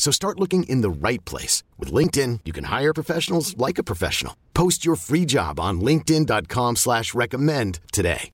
[0.00, 1.62] So start looking in the right place.
[1.78, 4.34] With LinkedIn, you can hire professionals like a professional.
[4.54, 8.30] Post your free job on linkedin.com slash recommend today.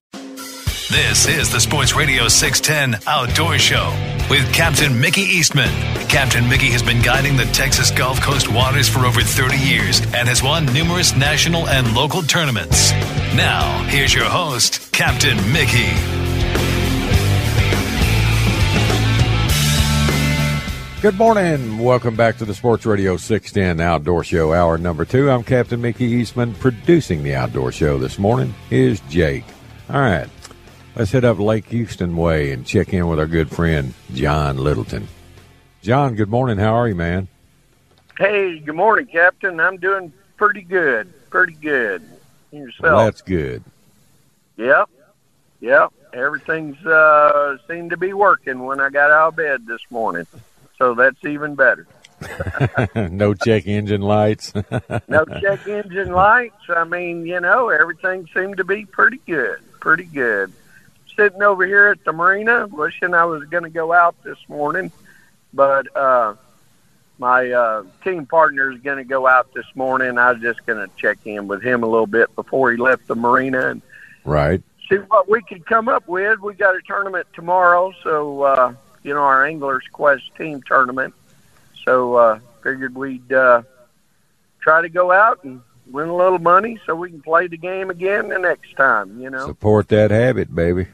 [0.89, 3.93] This is the Sports Radio 610 Outdoor Show
[4.29, 5.67] with Captain Mickey Eastman.
[6.07, 10.29] Captain Mickey has been guiding the Texas Gulf Coast waters for over 30 years and
[10.29, 12.93] has won numerous national and local tournaments.
[13.35, 16.26] Now, here's your host, Captain Mickey.
[20.99, 21.77] Good morning.
[21.77, 25.29] Welcome back to the Sports Radio 610 Outdoor Show, hour number two.
[25.29, 26.55] I'm Captain Mickey Eastman.
[26.55, 29.43] Producing the Outdoor Show this morning is Jake.
[29.91, 30.27] All right,
[30.95, 35.07] let's head up Lake Houston Way and check in with our good friend, John Littleton.
[35.83, 36.57] John, good morning.
[36.57, 37.27] How are you, man?
[38.17, 39.59] Hey, good morning, Captain.
[39.59, 41.13] I'm doing pretty good.
[41.29, 42.01] Pretty good.
[42.51, 42.81] And yourself?
[42.81, 43.63] Well, that's good.
[44.57, 44.89] Yep.
[45.61, 45.93] Yep.
[46.13, 50.25] Everything's uh, seemed to be working when I got out of bed this morning
[50.77, 51.87] so that's even better.
[52.95, 54.53] no check engine lights.
[55.07, 56.55] no check engine lights.
[56.69, 59.59] I mean, you know, everything seemed to be pretty good.
[59.79, 60.51] Pretty good.
[61.15, 64.91] Sitting over here at the marina, wishing I was going to go out this morning,
[65.53, 66.35] but uh,
[67.17, 70.17] my uh, team partner is going to go out this morning.
[70.17, 73.07] I was just going to check in with him a little bit before he left
[73.07, 73.81] the marina and
[74.25, 76.39] right see what we could come up with.
[76.39, 78.41] We got a tournament tomorrow, so.
[78.41, 78.73] uh
[79.07, 81.13] you know, our Anglers Quest team tournament.
[81.85, 83.63] So uh, figured we'd uh,
[84.59, 87.89] try to go out and win a little money so we can play the game
[87.89, 89.19] again the next time.
[89.21, 90.87] You know, support that habit, baby.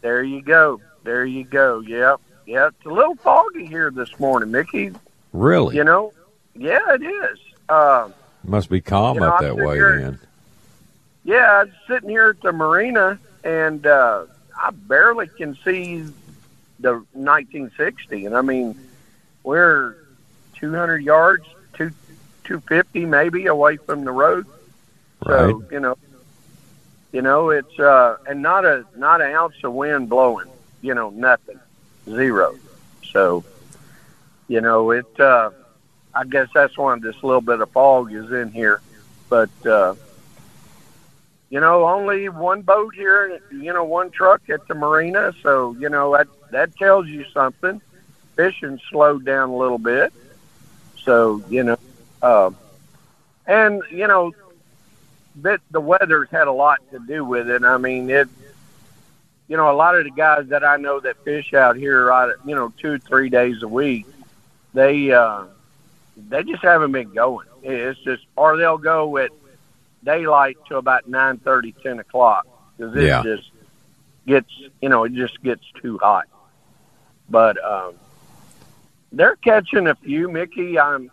[0.00, 0.80] There you go.
[1.02, 1.80] There you go.
[1.80, 2.20] Yep.
[2.46, 4.92] Yeah, it's a little foggy here this morning, Mickey.
[5.32, 5.76] Really?
[5.76, 6.12] You know?
[6.54, 7.38] Yeah, it is.
[7.68, 8.08] Uh,
[8.44, 10.18] Must be calm you know, up that way here, then.
[11.24, 14.24] Yeah, I'm sitting here at the marina, and uh,
[14.56, 16.04] I barely can see
[16.80, 18.76] the 1960, and I mean,
[19.42, 19.96] we're
[20.56, 21.44] 200 yards,
[21.74, 21.90] two
[22.44, 24.46] 250 maybe away from the road.
[25.24, 25.72] So Right.
[25.72, 25.96] you know,
[27.12, 30.48] you know it's uh, and not a not an ounce of wind blowing.
[30.80, 31.58] You know, nothing,
[32.06, 32.54] zero.
[33.12, 33.44] So,
[34.46, 35.20] you know, it.
[35.20, 35.50] Uh,
[36.14, 38.80] I guess that's why this little bit of fog is in here,
[39.28, 39.50] but.
[39.66, 39.94] uh
[41.50, 45.32] you know, only one boat here, you know, one truck at the marina.
[45.42, 47.80] So, you know, that, that tells you something.
[48.36, 50.12] Fishing slowed down a little bit.
[51.04, 51.78] So, you know,
[52.22, 52.50] uh,
[53.46, 54.32] and, you know,
[55.36, 57.64] that the weather's had a lot to do with it.
[57.64, 58.28] I mean, it,
[59.48, 62.34] you know, a lot of the guys that I know that fish out here, right,
[62.44, 64.06] you know, two, three days a week,
[64.74, 65.44] they, uh,
[66.28, 67.46] they just haven't been going.
[67.62, 69.30] It's just, or they'll go at
[70.04, 73.22] daylight till about nine thirty, ten o'clock because it Yeah.
[73.22, 73.50] just
[74.26, 76.26] gets, you know, it just gets too hot.
[77.30, 77.94] But um,
[79.12, 80.78] they're catching a few, Mickey.
[80.78, 81.10] I'm,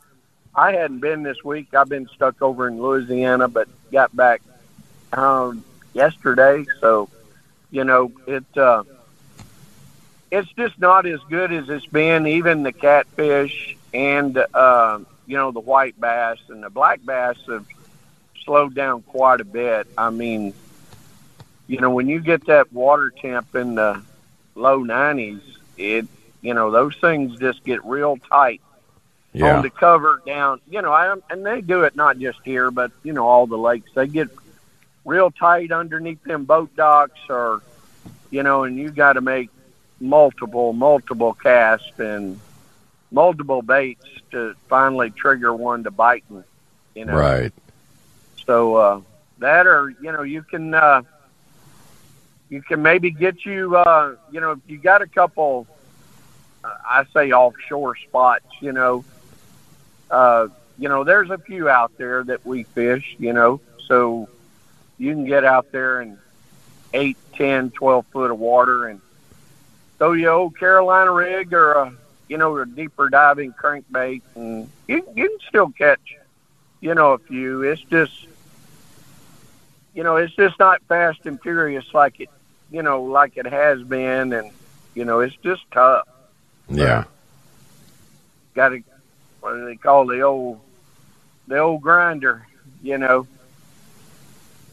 [0.54, 1.74] I hadn't been this week.
[1.74, 4.42] I've been stuck over in Louisiana, but got back
[5.14, 6.66] um, yesterday.
[6.80, 7.10] So,
[7.72, 8.84] you know, it uh,
[10.32, 12.28] it's just not as good as it's been.
[12.28, 17.66] Even the catfish and uh, you know the white bass and the black bass have
[18.44, 19.88] slowed down quite a bit.
[19.98, 20.54] I mean,
[21.68, 24.02] you know, when you get that water temp in the
[24.54, 25.42] low 90s,
[25.78, 26.08] it,
[26.42, 28.62] you know, those things just get real tight
[29.34, 29.58] Yeah.
[29.58, 30.62] on the cover down.
[30.70, 33.58] You know, I, and they do it not just here, but you know, all the
[33.58, 33.90] lakes.
[33.96, 34.30] They get
[35.06, 37.62] real tight underneath them boat docks, or
[38.30, 39.50] you know, and you got to make
[40.00, 42.40] multiple, multiple casts and
[43.12, 46.44] multiple baits to finally trigger one to biting.
[46.96, 47.54] You know, Right.
[48.46, 49.02] so uh,
[49.40, 51.02] that, or you know, you can uh,
[52.50, 55.68] you can maybe get you, uh, you know, if you got a couple,
[56.64, 59.04] uh, I say offshore spots, you know,
[60.12, 60.48] uh,
[60.78, 64.30] you know, there's a few out there that we fish, you know, so
[64.98, 66.18] you can get out there and
[66.94, 69.02] eight, ten, twelve foot of water and
[69.98, 71.94] throw your old Carolina rig or a,
[72.28, 76.16] you know, a deeper diving crankbait and you, you can still catch,
[76.80, 77.64] you know, a few.
[77.64, 78.28] It's just,
[79.96, 82.30] you know, it's just not fast and furious like it,
[82.70, 84.34] you know, like it has been.
[84.34, 84.52] And,
[84.94, 86.08] you know, it's just tough.
[86.70, 87.06] Yeah.
[88.54, 88.84] Got to,
[89.40, 90.60] what do they call the old,
[91.48, 92.46] the old grinder,
[92.84, 93.26] you know,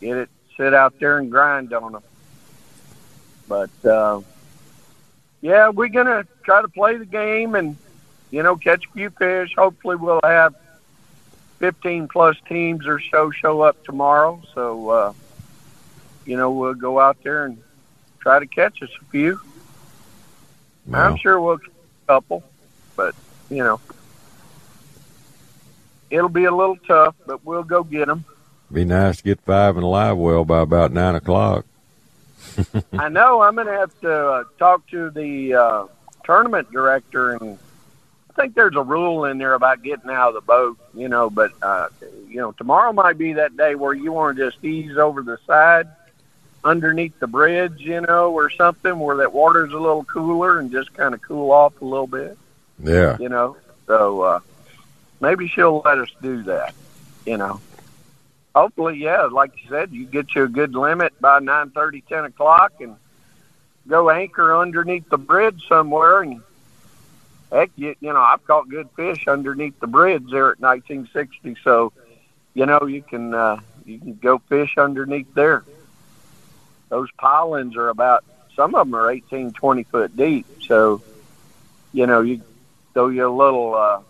[0.00, 2.02] get it, sit out there and grind on them.
[3.48, 4.22] But, uh,
[5.40, 7.76] yeah, we're going to try to play the game and,
[8.32, 9.54] you know, catch a few fish.
[9.56, 10.54] Hopefully we'll have
[11.62, 14.42] 15 plus teams or so show up tomorrow.
[14.52, 15.12] So, uh,
[16.26, 17.62] you know, we'll go out there and
[18.18, 19.40] try to catch us a few.
[20.86, 22.42] Well, I'm sure we'll catch a couple,
[22.96, 23.14] but,
[23.48, 23.80] you know,
[26.10, 28.24] it'll be a little tough, but we'll go get them.
[28.72, 31.64] be nice to get five in a live well by about nine o'clock.
[32.92, 35.86] I know I'm going to have to uh, talk to the uh,
[36.24, 37.56] tournament director, and
[38.34, 41.30] think there's a rule in there about getting out of the boat, you know.
[41.30, 41.88] But uh,
[42.28, 45.38] you know, tomorrow might be that day where you want to just ease over the
[45.46, 45.88] side
[46.64, 50.92] underneath the bridge, you know, or something where that water's a little cooler and just
[50.94, 52.38] kind of cool off a little bit,
[52.82, 53.16] Yeah.
[53.18, 53.56] you know.
[53.86, 54.40] So uh,
[55.20, 56.74] maybe she'll let us do that,
[57.26, 57.60] you know
[58.54, 62.26] hopefully, yeah, like you said, you get you a good limit by nine thirty, ten
[62.26, 62.96] o'clock, and
[63.88, 66.20] go anchor underneath the bridge somewhere.
[66.20, 66.42] And
[67.52, 71.56] heck, you, you know, I've caught good fish underneath the bridge there at 1960.
[71.62, 71.92] So,
[72.54, 75.64] you know, you can uh, you can go fish underneath there.
[76.88, 78.24] Those pilings are about
[78.56, 80.46] some of them are 18, 20 foot deep.
[80.66, 81.02] So,
[81.92, 82.42] you know, you
[82.94, 83.74] throw you a little.
[83.74, 84.00] Uh,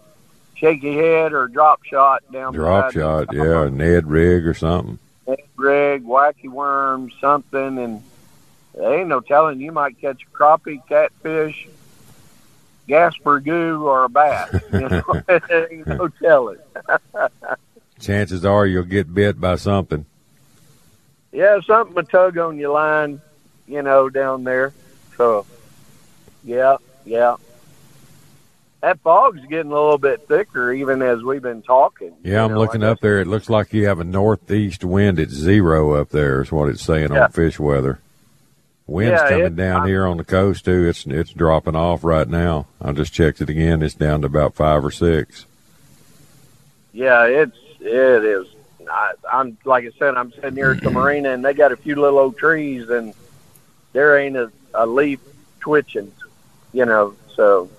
[0.62, 4.98] shaky head or drop shot down Drop shot, yeah, Ned rig or something.
[5.26, 8.02] Ned rig, wacky worm, something, and
[8.74, 9.60] there ain't no telling.
[9.60, 11.68] You might catch a crappie, catfish,
[12.88, 14.50] Gasper goo, or a bat.
[14.72, 15.22] You know,
[15.70, 16.58] ain't no telling.
[18.00, 20.04] Chances are you'll get bit by something.
[21.30, 23.20] yeah, something to tug on your line,
[23.68, 24.72] you know, down there.
[25.16, 25.46] So,
[26.42, 27.36] yeah, yeah.
[28.80, 32.12] That fog's getting a little bit thicker, even as we've been talking.
[32.24, 33.20] Yeah, I'm know, looking up there.
[33.20, 36.42] It looks like you have a northeast wind at zero up there.
[36.42, 37.24] Is what it's saying Yeah.
[37.26, 38.00] on fish weather.
[38.92, 40.86] Wind's Yeah, coming it- down I- here on the coast too.
[40.86, 42.66] It's it's dropping off right now.
[42.80, 43.82] I just checked it again.
[43.82, 45.46] It's down to about five or six.
[46.92, 48.46] Yeah, it's it is.
[48.90, 51.76] I, I'm like I said, I'm sitting here at the marina, and they got a
[51.76, 53.14] few little old trees, and
[53.94, 55.20] there ain't a, a leaf
[55.60, 56.12] twitching,
[56.74, 57.14] you know.
[57.34, 57.70] So,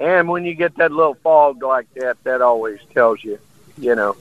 [0.00, 3.38] and when you get that little fog like that, that always tells you,
[3.76, 4.16] you know,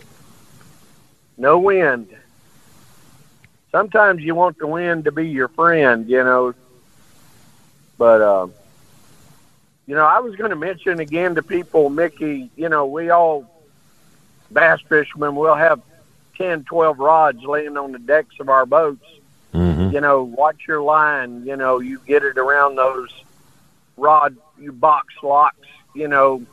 [1.38, 2.10] no wind.
[3.72, 6.54] Sometimes you want the wind to be your friend, you know.
[7.98, 8.54] But um,
[9.88, 12.50] you know, I was going to mention again to people, Mickey.
[12.56, 13.50] You know, we all
[14.52, 15.82] bass fishermen will have
[16.38, 19.06] 10, 12 rods laying on the decks of our boats.
[19.54, 19.94] Mm-hmm.
[19.94, 21.46] You know, watch your line.
[21.46, 23.10] You know, you get it around those
[23.98, 25.68] rod, you box locks.
[25.94, 26.46] You know,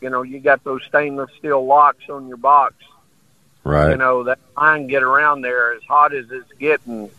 [0.00, 2.74] you know, you got those stainless steel locks on your box.
[3.66, 3.90] Right.
[3.90, 7.10] You know, that line get around there as hot as it's getting.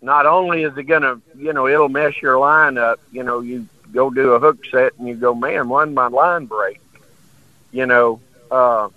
[0.00, 3.00] Not only is it gonna, you know, it'll mess your line up.
[3.12, 6.06] You know, you go do a hook set and you go, man, why did my
[6.06, 6.80] line break?
[7.70, 8.88] You know, uh,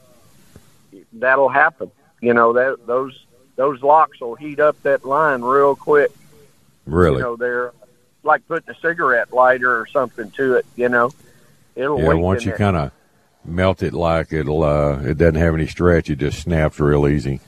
[1.11, 1.91] that'll happen.
[2.21, 3.25] You know that those
[3.57, 6.11] those locks will heat up that line real quick.
[6.85, 7.17] really.
[7.17, 7.73] You know, they're
[8.23, 10.65] like putting a cigarette lighter or something to it.
[10.77, 11.11] You know,
[11.75, 12.13] it'll yeah.
[12.13, 12.91] Once you kind of
[13.45, 16.09] melt it like it'll, uh, it doesn't have any stretch.
[16.09, 17.39] It just snaps real easy.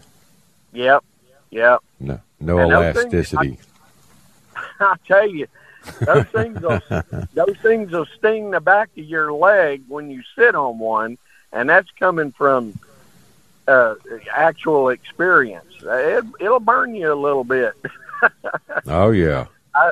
[0.74, 1.04] Yep,
[1.50, 1.80] yep.
[2.00, 3.60] No, no And elasticity.
[4.80, 5.48] I tell you,
[6.02, 6.82] those things will
[7.34, 11.18] those things will sting the back of your leg when you sit on one,
[11.52, 12.78] and that's coming from
[13.68, 13.96] uh,
[14.32, 15.66] actual experience.
[15.82, 17.74] It, it'll burn you a little bit.
[18.88, 19.46] oh yeah.
[19.74, 19.92] I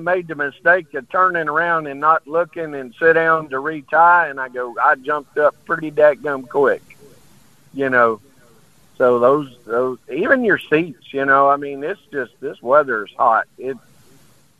[0.00, 4.40] made the mistake of turning around and not looking and sit down to retie, and
[4.40, 6.82] I go, I jumped up pretty dadgum quick,
[7.74, 8.20] you know.
[8.98, 13.12] So those those even your seats, you know, I mean, it's just this weather is
[13.16, 13.46] hot.
[13.56, 13.76] It,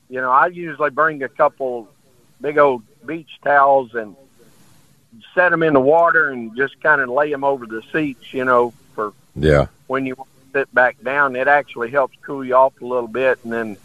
[0.09, 1.89] you know, I usually bring a couple
[2.41, 4.17] big old beach towels and
[5.35, 8.45] set them in the water and just kind of lay them over the seats, you
[8.45, 9.67] know, for Yeah.
[9.89, 10.17] when you
[10.53, 11.37] sit back down.
[11.37, 13.77] It actually helps cool you off a little bit, and then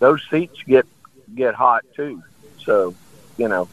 [0.00, 0.86] those seats get
[1.32, 2.22] get hot too.
[2.64, 2.94] So,
[3.38, 3.68] you know,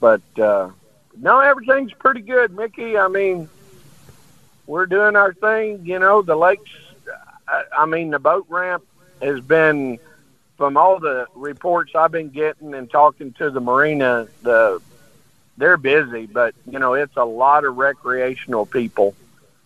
[0.00, 0.70] but uh,
[1.16, 2.98] no, everything's pretty good, Mickey.
[2.98, 3.48] I mean,
[4.66, 5.86] we're doing our thing.
[5.86, 6.70] You know, the lakes.
[7.46, 8.84] I, I mean, the boat ramp
[9.20, 9.98] has been,
[10.56, 14.80] from all the reports I've been getting and talking to the marina, the
[15.58, 19.14] they're busy, but you know, it's a lot of recreational people,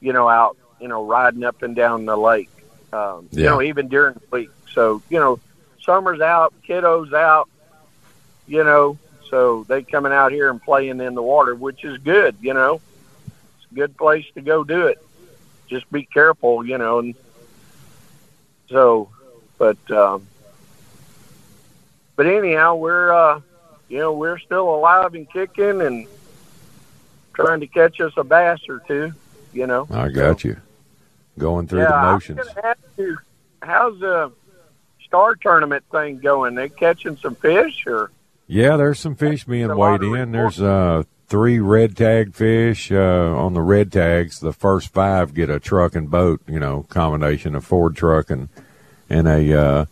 [0.00, 2.50] you know, out, you know, riding up and down the lake.
[2.92, 3.42] Um, Yeah.
[3.42, 4.50] You know, even during the week.
[4.76, 5.40] So you know,
[5.80, 7.48] summer's out, kiddos out,
[8.46, 8.98] you know,
[9.30, 12.36] so they coming out here and playing in the water, which is good.
[12.42, 12.82] You know,
[13.24, 15.02] it's a good place to go do it.
[15.66, 17.14] Just be careful, you know, and
[18.68, 19.08] so,
[19.56, 20.26] but, um,
[22.14, 23.40] but anyhow, we're, uh,
[23.88, 26.06] you know, we're still alive and kicking and
[27.32, 29.14] trying to catch us a bass or two,
[29.54, 29.88] you know.
[29.90, 30.58] I got you.
[31.38, 32.40] Going through yeah, the motions.
[33.62, 34.32] how's the
[35.06, 36.54] star tournament thing going?
[36.54, 38.10] They catching some fish or?
[38.46, 40.32] Yeah, there's some fish being weighed in.
[40.32, 44.38] There's uh, three red tag fish uh, on the red tags.
[44.38, 48.48] The first five get a truck and boat, you know, combination of Ford truck and
[49.10, 49.84] and a uh,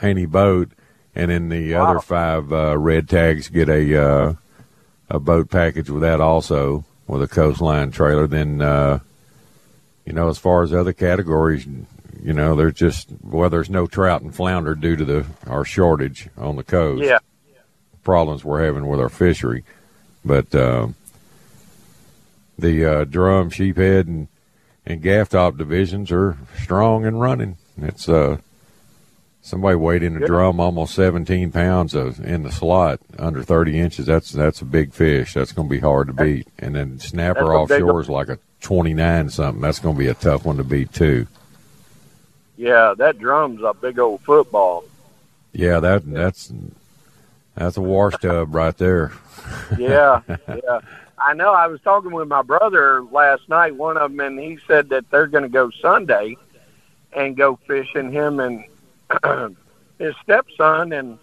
[0.00, 0.70] Haynie boat,
[1.14, 1.90] and then the Wow.
[1.90, 4.32] other five uh, red tags get a uh,
[5.10, 8.26] a boat package with that also with a coastline trailer.
[8.28, 9.00] Then uh,
[10.04, 11.66] you know, as far as other categories,
[12.22, 16.28] you know, there's just well, there's no trout and flounder due to the our shortage
[16.36, 17.18] on the coast Yeah,
[18.02, 19.64] problems we're having with our fishery.
[20.24, 20.88] But uh,
[22.58, 24.28] the uh, drum, sheephead, and
[24.86, 27.56] and gaff top divisions are strong and running.
[27.76, 28.38] It's uh,
[29.42, 30.26] somebody weighed in a Good.
[30.26, 34.06] drum almost 17 pounds of, in the slot under 30 inches.
[34.06, 35.34] That's that's a big fish.
[35.34, 36.48] That's going to be hard to beat.
[36.58, 39.60] And then snapper offshore is like a 29 something.
[39.60, 41.26] That's going to be a tough one to beat too.
[42.56, 44.84] Yeah, that drum's a big old football.
[45.52, 46.52] Yeah, that that's
[47.54, 49.12] that's a wash tub right there.
[49.78, 50.80] Yeah, yeah.
[51.18, 51.52] I know.
[51.52, 55.08] I was talking with my brother last night, one of them, and he said that
[55.10, 56.36] they're going to go Sunday
[57.12, 58.10] and go fishing.
[58.10, 58.64] Him and
[59.98, 61.18] his stepson, and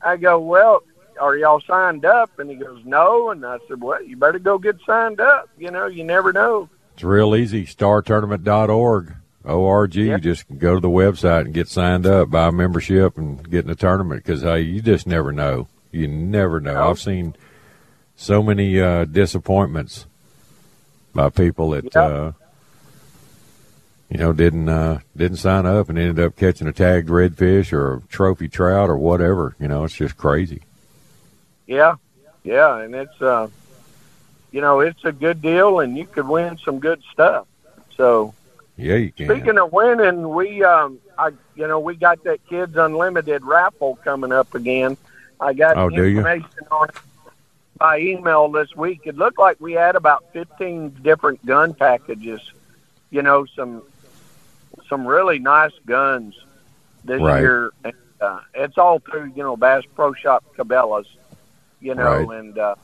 [0.00, 0.82] I go, "Well,
[1.20, 4.56] are y'all signed up?" And he goes, "No." And I said, "Well, you better go
[4.58, 5.50] get signed up.
[5.58, 7.66] You know, you never know." It's real easy.
[7.66, 9.14] StarTournament.org.
[9.44, 9.94] ORG.
[9.94, 10.18] Yeah.
[10.18, 13.68] Just go to the website and get signed up, buy a membership, and get in
[13.68, 14.24] the tournament.
[14.24, 15.68] Because hey, you just never know.
[15.92, 16.74] You never know.
[16.74, 16.90] No.
[16.90, 17.34] I've seen
[18.16, 20.06] so many uh, disappointments
[21.14, 22.32] by people that uh,
[24.10, 27.94] you know didn't uh, didn't sign up and ended up catching a tagged redfish or
[27.94, 29.56] a trophy trout or whatever.
[29.58, 30.62] You know, it's just crazy.
[31.66, 31.96] Yeah,
[32.44, 33.48] yeah, and it's uh,
[34.52, 37.46] you know, it's a good deal, and you could win some good stuff.
[37.96, 38.34] So.
[38.78, 39.28] Yeah, you can.
[39.30, 44.32] Speaking of winning, we um, I you know we got that Kids Unlimited raffle coming
[44.32, 44.96] up again.
[45.40, 46.94] I got Oh, information on it
[47.78, 49.02] by email this week.
[49.04, 52.40] It looked like we had about fifteen different gun packages.
[53.10, 53.82] You know, some
[54.88, 56.34] some really nice guns
[57.04, 57.40] this Right.
[57.40, 57.72] year.
[57.84, 61.08] And, uh, it's all through you know Bass Pro Shop Cabela's.
[61.80, 62.38] You know, Right.
[62.38, 62.74] and uh,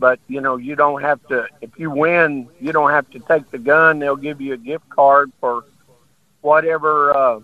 [0.00, 3.48] but you know you don't have to if you win you don't have to take
[3.50, 5.64] the gun they'll give you a gift card for
[6.40, 7.40] whatever uh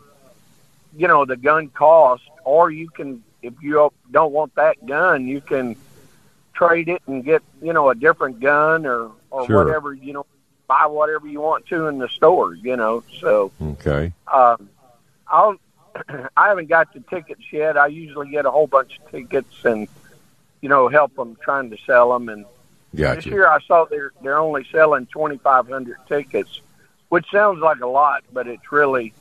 [0.96, 5.40] you know the gun cost or you can if you don't want that gun you
[5.40, 5.76] can
[6.54, 9.64] trade it and get you know a different gun or or Sure.
[9.64, 10.26] whatever you know
[10.66, 14.12] buy whatever you want to in the store you know so Okay.
[14.32, 14.68] um
[15.28, 15.56] i'll
[16.36, 19.86] i haven't got the tickets yet i usually get a whole bunch of tickets and
[20.60, 22.44] you know help them trying to sell them and
[22.92, 26.60] this year I saw they're they're only selling twenty five hundred tickets,
[27.08, 29.12] which sounds like a lot, but it's really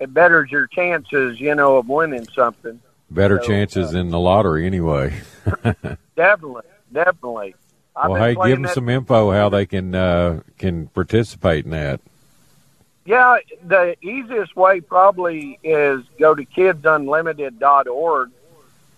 [0.00, 2.80] it betters your chances, you know, of winning something.
[3.10, 5.20] Better So, chances uh, in the lottery anyway.
[6.16, 7.54] Definitely, definitely.
[7.96, 12.00] I've well, hey, give them some info how they can uh, can participate in that.
[13.04, 18.30] Yeah, the easiest way probably is go to kidsunlimited.org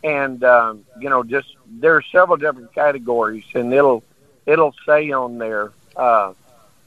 [0.03, 4.03] and um, you know just there's several different categories and it'll
[4.47, 6.33] it'll say on there uh,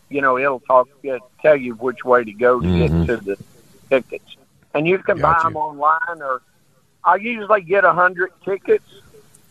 [0.09, 2.77] you know it'll talk it, tell you which way to go to Mhm.
[2.77, 3.37] get to the
[3.89, 4.35] tickets
[4.73, 5.47] and you can buy Gotcha.
[5.47, 6.41] them online or
[7.03, 8.85] I usually get a hundred tickets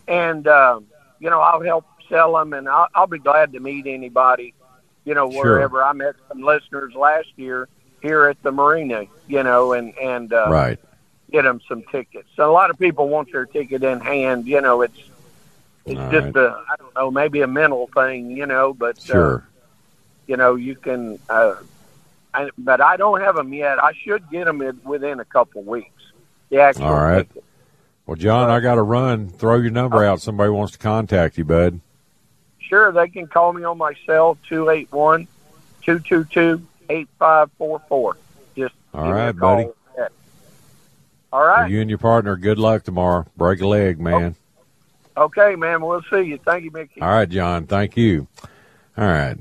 [0.06, 0.86] and um,
[1.18, 4.54] you know I'll help sell them and I'll, I'll be glad to meet anybody
[5.04, 5.68] you know Sure.
[5.68, 7.68] wherever I met some listeners last year
[8.00, 10.78] here at the marina you know and and uh, right.
[11.30, 12.28] Get them some tickets.
[12.36, 14.46] So a lot of people want their ticket in hand.
[14.46, 14.98] You know, it's
[15.86, 16.36] it's All just right.
[16.36, 18.30] a I don't know maybe a mental thing.
[18.30, 19.46] You know, but uh, Sure.
[20.26, 21.18] you know you can.
[21.28, 21.56] Uh,
[22.32, 23.78] I, but I don't have them yet.
[23.82, 26.02] I should get them in, within a couple weeks.
[26.50, 27.28] The actual All right.
[27.28, 27.44] ticket.
[28.06, 29.28] Well, John, I got to run.
[29.28, 30.20] Throw your number out.
[30.20, 31.80] Somebody wants to contact you, bud.
[32.58, 35.26] sure, they can call me on my cell, 281
[35.82, 38.16] 222 8544.
[38.56, 39.68] Just all right, buddy.
[41.34, 41.68] All right.
[41.68, 43.26] you and your partner, good luck tomorrow.
[43.36, 44.36] Break a leg, oh, man.
[45.16, 45.84] Okay, man.
[45.84, 46.38] We'll see you.
[46.38, 47.00] Thank you, Mickey.
[47.00, 47.66] All right, John.
[47.66, 48.28] Thank you.
[48.96, 49.36] All right.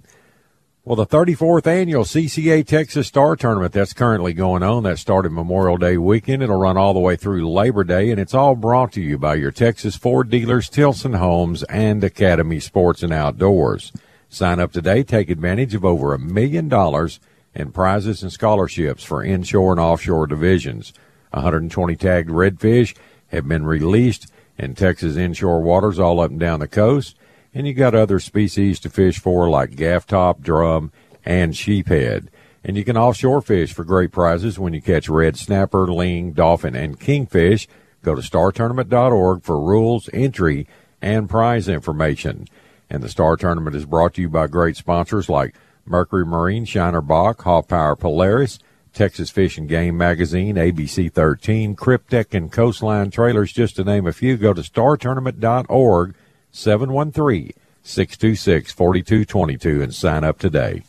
[0.84, 4.82] Well, the 34th annual CCA Texas Star Tournament that's currently going on.
[4.82, 6.42] That started Memorial Day weekend.
[6.42, 9.36] It'll run all the way through Labor Day, and it's all brought to you by
[9.36, 13.94] your Texas Ford dealers, Tilson Homes, and Academy Sports and Outdoors.
[14.30, 15.04] Sign up today.
[15.04, 17.20] Take advantage of over a million dollars
[17.54, 20.92] in prizes and scholarships for inshore and offshore divisions.
[21.34, 22.96] 120 tagged redfish
[23.28, 27.16] have been released in Texas inshore waters all up and down the coast
[27.54, 30.92] and you got other species to fish for like gaff top, drum,
[31.24, 32.28] and sheephead.
[32.64, 36.76] And you can offshore fish for great prizes when you catch red snapper, ling, dolphin,
[36.76, 37.68] and kingfish.
[38.02, 40.68] Go to startournament.org for rules, entry,
[41.02, 42.48] and prize information.
[42.90, 47.02] And the Star Tournament is brought to you by great sponsors like Mercury Marine, Shiner
[47.02, 48.60] Bock, Haw Power Polaris,
[48.94, 54.14] Texas Fish and Game Magazine, ABC 13, Kryptek, and Coastline Trailers, just to name a
[54.14, 54.38] few.
[54.38, 56.16] Go to startournament.org
[56.52, 57.52] 713
[57.84, 60.84] 626 4222 and sign up today.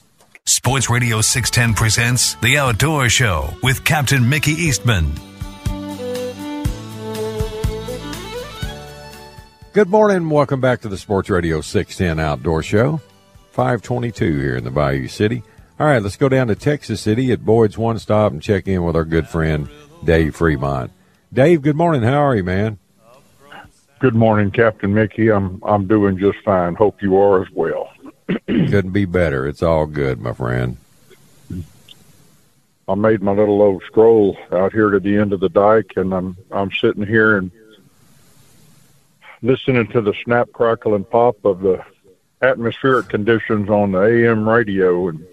[0.45, 5.11] Sports Radio 610 presents The Outdoor Show with Captain Mickey Eastman.
[9.73, 10.29] Good morning.
[10.31, 13.01] Welcome back to the Sports Radio 610 Outdoor Show.
[13.53, 15.43] 522 here in the Bayou City.
[15.79, 18.85] All right, let's go down to Texas City at Boyd's One Stop and check in
[18.85, 19.69] with our good friend
[20.05, 20.91] Dave Freemont.
[21.33, 22.03] Dave, good morning.
[22.03, 22.79] How are you, man?
[23.99, 25.33] Good morning, Captain Mickey.
[25.33, 26.77] I'm I'm doing just fine.
[26.77, 27.91] Hope you are as well.
[28.47, 29.49] Couldn't be better.
[29.49, 30.77] It's all good, my friend.
[32.87, 36.15] I made my little old scroll out here to the end of the dike, and
[36.15, 37.51] I'm I'm sitting here and
[39.43, 41.85] listening to the snap, crackle, and pop of the
[42.43, 45.27] atmospheric conditions on the AM radio, and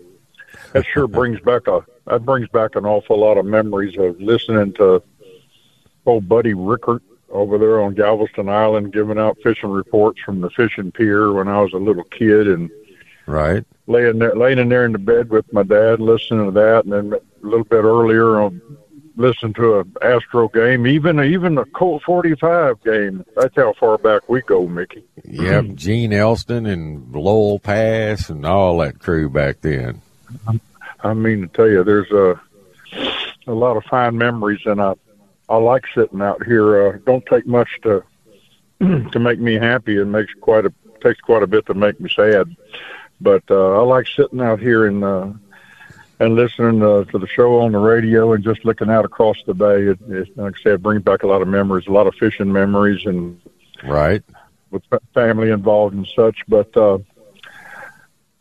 [0.74, 4.74] that sure brings back a that brings back an awful lot of memories of listening
[4.74, 5.01] to
[6.05, 10.92] old buddy Rickert over there on Galveston Island giving out fishing reports from the fishing
[10.92, 12.70] pier when I was a little kid and
[13.27, 16.86] right laying there laying in there in the bed with my dad listening to that
[16.86, 18.62] and then a little bit earlier on
[19.16, 23.25] listening to a Astro game, even even a Colt 45 game.
[23.36, 25.03] That's how far back we go, Mickey.
[25.25, 30.01] Yep, Gene Elston and Loel Passe and all that crew back then.
[31.03, 32.39] I mean to tell you, there's a
[33.48, 34.94] a lot of fine memories, and I
[35.50, 36.87] I like sitting out here.
[36.87, 38.03] Uh, don't take much to
[38.79, 39.98] to make me happy.
[39.98, 42.55] It makes quite a takes quite a bit to make me sad.
[43.20, 45.31] But uh, I like sitting out here and uh,
[46.20, 49.53] and listening uh, to the show on the radio and just looking out across the
[49.53, 49.83] bay.
[49.87, 52.15] It, it, like I said, it brings back a lot of memories, a lot of
[52.15, 53.41] fishing memories, and
[53.83, 54.24] right
[54.70, 56.39] with family involved and such.
[56.48, 57.00] But uh,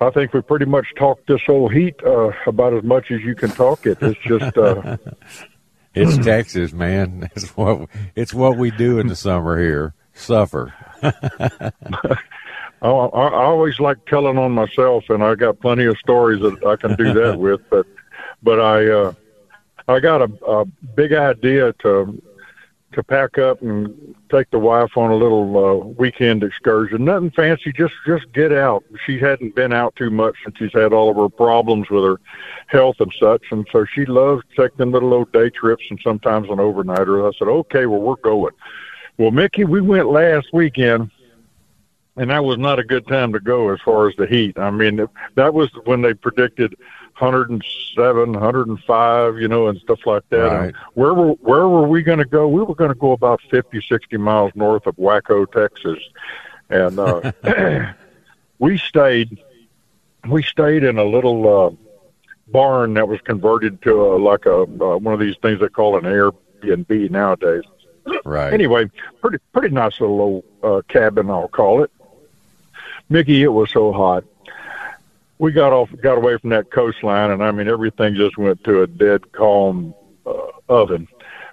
[0.01, 3.35] I think we pretty much talked this whole heat uh, about as much as you
[3.35, 3.99] can talk it.
[4.01, 4.97] It's just uh,
[5.95, 7.29] It's Texas, man.
[7.37, 9.95] It's what it's what we do in the summer here.
[10.15, 10.73] Suffer.
[11.03, 16.77] I, I always like telling on myself, and I got plenty of stories that I
[16.77, 17.61] can do that with.
[17.71, 17.87] But
[18.43, 19.13] but I uh,
[19.89, 22.23] I got a, a big idea to
[22.92, 27.05] to pack up and take the wife on a little uh, weekend excursion.
[27.05, 28.85] Nothing fancy, just just get out.
[29.07, 32.20] She hadn't been out too much since she's had all of her problems with her
[32.66, 36.57] health and such, and so she loves taking little old day trips and sometimes an
[36.57, 37.26] overnighter.
[37.29, 38.55] I said, okay, well we're going.
[39.18, 41.11] Well, Mickey, we went last weekend,
[42.16, 44.59] and that was not a good time to go as far as the heat.
[44.59, 46.77] I mean, that was when they predicted
[47.18, 50.37] 107, 105, you know, and stuff like that.
[50.37, 50.75] Right.
[50.94, 52.49] where were where were we going to go?
[52.49, 55.99] We were going to go about 50, 60 miles north of Waco, Texas,
[56.68, 57.33] and uh,
[58.59, 59.42] we stayed.
[60.29, 61.70] We stayed in a little uh,
[62.49, 65.96] barn that was converted to a, like a uh, one of these things they call
[65.96, 67.62] an Airbnb nowadays.
[68.25, 68.53] Right.
[68.53, 71.90] Anyway, pretty pretty nice little old uh, cabin, I'll call it.
[73.11, 74.25] Mickey, it was so hot
[75.40, 78.83] we got off, got away from that coastline, and I mean everything just went to
[78.83, 79.94] a dead calm
[80.27, 81.09] uh, oven.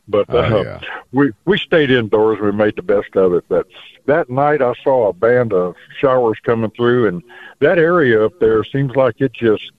[0.09, 0.79] But uh, oh, yeah.
[1.13, 2.39] we we stayed indoors.
[2.39, 3.45] We made the best of it.
[3.47, 3.65] But
[4.05, 7.23] that night, I saw a band of showers coming through, and
[7.59, 9.71] that area up there seems like it just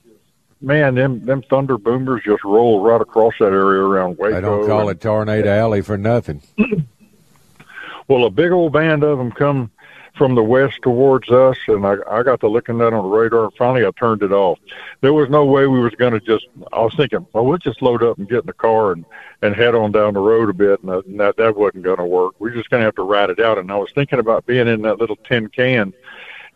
[0.62, 4.38] man, them them thunder boomers just roll right across that area around Waco.
[4.38, 6.40] I don't call and, it Tornado Alley for nothing.
[8.08, 9.70] well, a big old band of them come
[10.18, 13.44] from the west towards us, and I, I got to looking at on the radar,
[13.44, 14.58] and finally I turned it off.
[15.00, 16.46] There was no way we was going to just.
[16.72, 19.04] I was thinking, well, we'll just load up and get in the car and
[19.40, 22.04] and head on down the road a bit, and, and that that wasn't going to
[22.04, 22.34] work.
[22.40, 23.56] We are just going to have to ride it out.
[23.56, 25.94] And I was thinking about being in that little tin can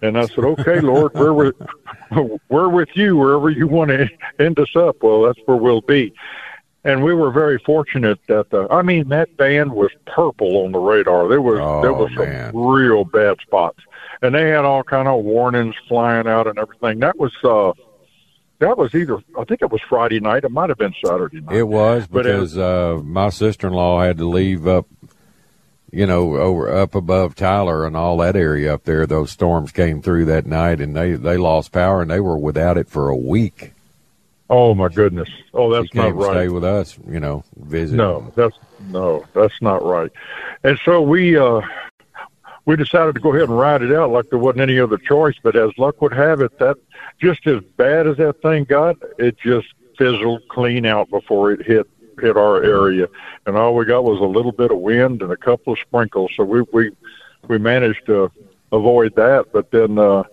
[0.02, 1.54] And I said, okay, Lord, we're with,
[2.48, 4.08] we're with you wherever you want to
[4.40, 5.02] end us up.
[5.02, 6.12] Well, that's where we'll be.
[6.84, 10.78] And we were very fortunate that, the, I mean, that band was purple on the
[10.80, 11.28] radar.
[11.28, 12.52] There was, Oh, there was man.
[12.52, 13.78] some real bad spots.
[14.20, 16.98] And they had all kind of warnings flying out and everything.
[16.98, 17.72] That was, uh,
[18.58, 20.42] that was either, I think it was Friday night.
[20.44, 21.54] It might have been Saturday night.
[21.56, 24.86] It was But it- because uh, my sister in law had to leave up,
[25.92, 29.06] you know, over up above Tyler and all that area up there.
[29.06, 32.78] Those storms came through that night, and they they lost power, and they were without
[32.78, 33.72] it for a week.
[34.50, 35.30] Oh my goodness!
[35.54, 36.32] Oh, that's she not right.
[36.32, 37.96] stay with us, you know, visit.
[37.96, 38.56] No, that's
[38.88, 40.10] no, that's not right.
[40.62, 41.62] And so we uh
[42.64, 45.34] we decided to go ahead and ride it out like there wasn't any other choice.
[45.42, 46.76] But as luck would have it, that
[47.20, 51.88] just as bad as that thing got, it just fizzled clean out before it hit
[52.20, 53.08] hit our area.
[53.46, 56.30] And all we got was a little bit of wind and a couple of sprinkles.
[56.36, 56.90] So we we
[57.48, 58.30] we managed to
[58.70, 59.46] avoid that.
[59.52, 60.24] But then uh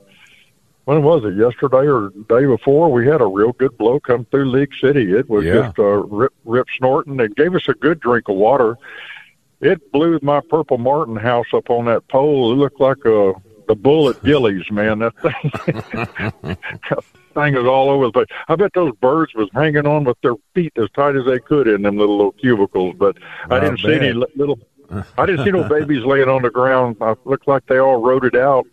[0.89, 1.36] when was it?
[1.36, 2.91] Yesterday or day before?
[2.91, 5.13] We had a real good blow come through League City.
[5.15, 5.67] It was Yeah.
[5.67, 7.19] just uh, rip, rip snorting.
[7.19, 8.75] It gave us a good drink of water.
[9.62, 12.52] It blew my Purple Martin house up on that pole.
[12.52, 13.34] It looked like a
[13.67, 14.97] the bull at Gilley's, man.
[14.97, 16.58] That thing,
[17.36, 18.28] thing is all over the place.
[18.47, 21.67] I bet those birds was hanging on with their feet as tight as they could
[21.67, 22.95] in them little, little cubicles.
[22.97, 23.17] But
[23.52, 24.58] I I didn't see any little.
[25.19, 26.97] I didn't see no babies laying on the ground.
[26.99, 28.65] I looked like they all rode it out.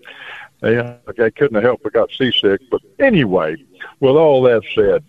[0.72, 2.60] Yeah, I couldn't helped but got seasick.
[2.70, 3.56] But anyway,
[4.00, 5.04] with all that said,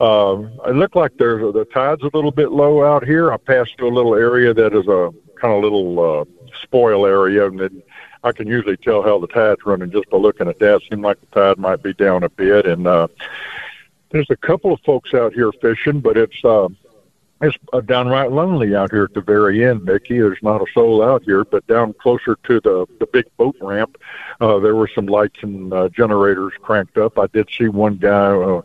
[0.00, 3.32] um, it looked like there's the tide's a little bit low out here.
[3.32, 6.24] I passed through a little area that is a kind of little uh,
[6.62, 7.82] spoil area, and then
[8.24, 10.82] I can usually tell how the tide's running just by looking at that.
[10.90, 13.08] Seemed like the tide might be down a bit, and uh,
[14.10, 16.68] there's a couple of folks out here fishing, but it's uh,
[17.40, 20.18] it's uh, downright lonely out here at the very end, Mickey.
[20.18, 23.96] There's not a soul out here, but down closer to the the big boat ramp,
[24.40, 27.18] uh, there were some lights and uh, generators cranked up.
[27.18, 28.62] I did see one guy uh,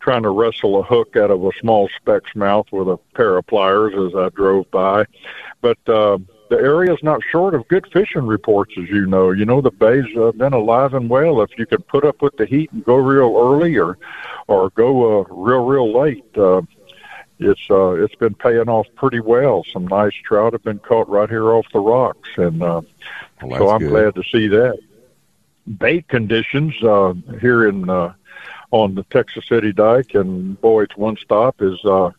[0.00, 3.46] trying to wrestle a hook out of a small speck's mouth with a pair of
[3.46, 5.04] pliers as I drove by.
[5.60, 9.30] But uh, the area's not short of good fishing reports, as you know.
[9.30, 11.42] You know the bay's uh, been alive and well.
[11.42, 13.98] If you can put up with the heat and go real early, or
[14.46, 16.24] or go uh, real real late.
[16.36, 16.62] Uh,
[17.38, 19.64] it's uh it's been paying off pretty well.
[19.72, 22.80] Some nice trout have been caught right here off the rocks, and uh,
[23.42, 23.90] Well, so I'm good.
[23.90, 24.78] glad to see that.
[25.78, 28.14] Bait conditions uh, here in uh,
[28.70, 32.10] on the Texas City Dike and Boyd's One Stop is uh,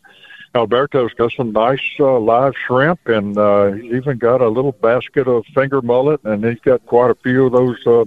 [0.54, 5.28] Alberto's got some nice uh, live shrimp, and uh, he's even got a little basket
[5.28, 8.04] of finger mullet, and he's got quite a few of those uh,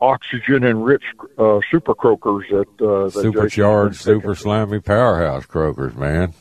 [0.00, 6.32] oxygen enriched uh, super croakers that uh, that Supercharged, super slimy powerhouse croakers, man.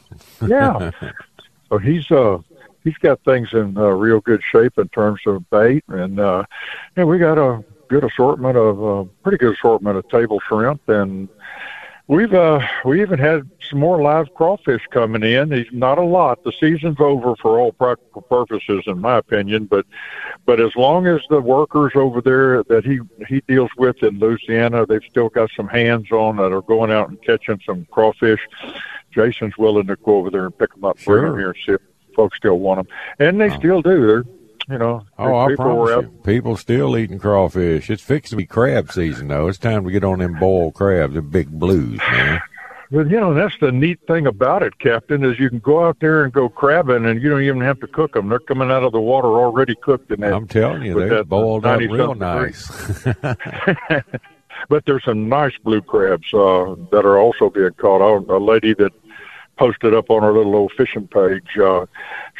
[0.45, 0.91] yeah.
[1.69, 2.37] So he's uh
[2.85, 6.45] he's got things in uh, real good shape in terms of bait, and uh,
[6.95, 11.27] yeah, we got a good assortment of uh, pretty good assortment of table shrimp, and
[12.07, 15.51] we've uh we even had some more live crawfish coming in.
[15.51, 16.43] He's not a lot.
[16.43, 19.85] The season's over for all practical purposes, in my opinion, but
[20.45, 24.85] but as long as the workers over there that he he deals with in Louisiana,
[24.85, 28.39] they've still got some hands on that are going out and catching some crawfish.
[29.11, 31.29] Jason's willing to go over there and pick them up, bring Sure.
[31.31, 31.81] them here, and see if
[32.15, 32.87] folks still want them,
[33.19, 34.05] and they still do.
[34.07, 34.23] They're
[34.69, 37.89] you know, Oh, I people promise were you, people still eating crawfish.
[37.89, 39.47] It's fixing to be crab season, though.
[39.47, 42.41] It's time to get on them boiled crabs, the big blues, man.
[42.89, 45.99] But you know, that's the neat thing about it, Captain, is you can go out
[45.99, 48.29] there and go crabbing, and you don't even have to cook them.
[48.29, 50.23] They're coming out of the water already cooked that.
[50.23, 52.65] I'm telling you, they're boiled up real nice.
[54.69, 58.01] but there's some nice blue crabs uh, that are also being caught.
[58.01, 58.93] Oh, a lady that
[59.57, 61.85] posted up on her little old fishing page, uh,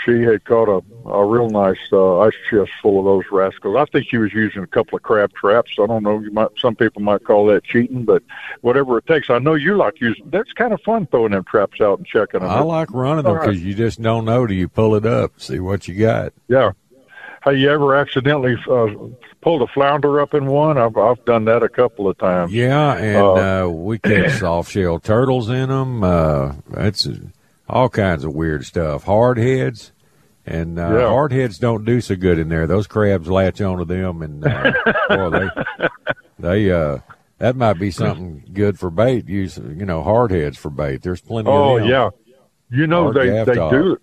[0.06, 3.76] she had caught a, a real nice uh, ice chest full of those rascals.
[3.78, 5.72] I think she was using a couple of crab traps.
[5.82, 6.20] I don't know.
[6.20, 8.24] You might some people might call that cheating, but
[8.62, 9.30] whatever it takes.
[9.30, 10.30] I know you like using.
[10.30, 12.50] That's kind of fun throwing them traps out and checking them.
[12.50, 13.50] I like running them All right.
[13.50, 16.34] because you just don't know till you pull it up, see what you got.
[16.48, 16.72] Yeah.
[17.50, 18.88] Hey, you ever accidentally uh,
[19.42, 20.78] pulled a flounder up in one?
[20.78, 22.52] I've I've done that a couple of times.
[22.52, 26.04] Yeah, and Uh, uh, we catch soft shell turtles in them.
[26.04, 27.08] Uh, that's
[27.70, 29.04] all kinds of weird stuff.
[29.04, 29.92] Hard heads.
[30.46, 31.08] And uh, Yeah.
[31.10, 32.68] hard heads don't do so good in there.
[32.68, 34.72] Those crabs latch onto them, and uh,
[35.10, 35.88] boy, they
[36.40, 37.00] they uh,
[37.38, 39.28] that might be something good for bait.
[39.28, 41.02] Use you know hard heads for bait.
[41.02, 41.50] There's plenty.
[41.50, 41.90] Oh of them.
[41.90, 42.10] yeah,
[42.72, 43.72] you know Hard they they dog.
[43.72, 43.98] do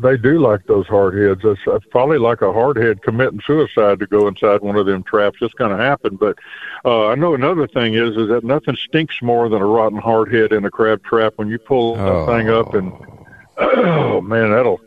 [0.00, 1.40] they do like those hard heads.
[1.44, 5.02] It's, it's probably like a hard head committing suicide to go inside one of them
[5.02, 5.38] traps.
[5.40, 6.16] It's going to happen.
[6.16, 6.38] But
[6.84, 10.32] uh, I know another thing is is that nothing stinks more than a rotten hard
[10.32, 11.34] head in a crab trap.
[11.36, 12.92] When you pull that thing up and
[13.58, 14.80] oh man, that'll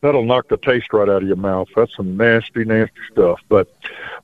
[0.00, 1.68] that'll knock the taste right out of your mouth.
[1.74, 3.40] That's some nasty, nasty stuff.
[3.48, 3.68] But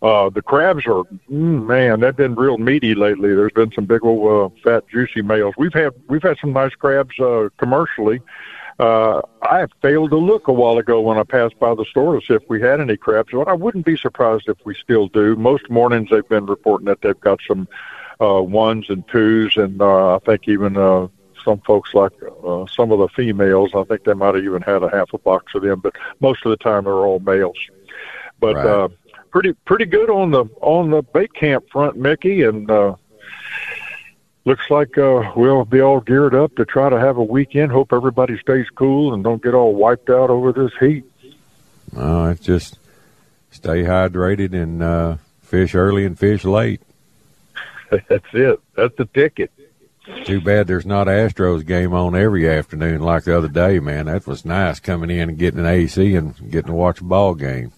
[0.00, 3.34] uh, the crabs are, mm, man, they've been real meaty lately.
[3.34, 5.54] There's been some big old uh, fat, juicy males.
[5.56, 8.20] We've had we've had some nice crabs uh, commercially.
[8.78, 12.26] Uh, I failed to look a while ago when I passed by the store to
[12.26, 13.30] see if we had any crabs.
[13.32, 15.36] But I wouldn't be surprised if we still do.
[15.36, 17.68] Most mornings they've been reporting that they've got some
[18.20, 21.08] uh, ones and twos, and uh, I think even uh,
[21.44, 22.12] some folks like
[22.44, 23.70] uh, some of the females.
[23.74, 26.44] I think they might have even had a half a box of them, but most
[26.44, 27.58] of the time they're all males.
[28.40, 28.66] But right.
[28.66, 28.88] uh,
[29.30, 32.96] pretty pretty good on the on the bait camp front, Mickey, and uh,
[34.44, 37.72] looks like uh, we'll be all geared up to try to have a weekend.
[37.72, 41.04] Hope everybody stays cool and don't get all wiped out over this heat.
[41.96, 42.78] Oh, it's just
[43.50, 46.80] stay hydrated and uh, fish early and fish late.
[47.90, 48.60] That's it.
[48.74, 49.52] That's the ticket.
[50.24, 54.06] Too bad there's not Astros game on every afternoon like the other day, man.
[54.06, 57.34] That was nice coming in and getting an AC and getting to watch a ball
[57.34, 57.70] game.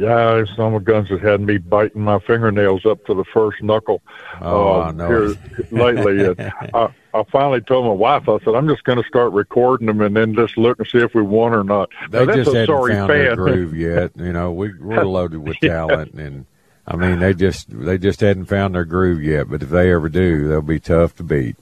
[0.00, 3.62] Yeah, some of the guns that had me biting my fingernails up to the first
[3.62, 4.00] knuckle
[4.40, 5.06] oh, uh, know.
[5.06, 5.34] here
[5.70, 6.24] lately.
[6.24, 6.40] and
[6.74, 10.00] I, I finally told my wife, I said, I'm just going to start recording them
[10.00, 11.90] and then just look and see if we won or not.
[12.10, 13.08] They now, just hadn't found fan.
[13.08, 14.12] their groove yet.
[14.16, 16.46] You know, we, we're loaded with talent and
[16.86, 19.50] I mean, they just they just hadn't found their groove yet.
[19.50, 21.56] But if they ever do, they'll be tough to beat.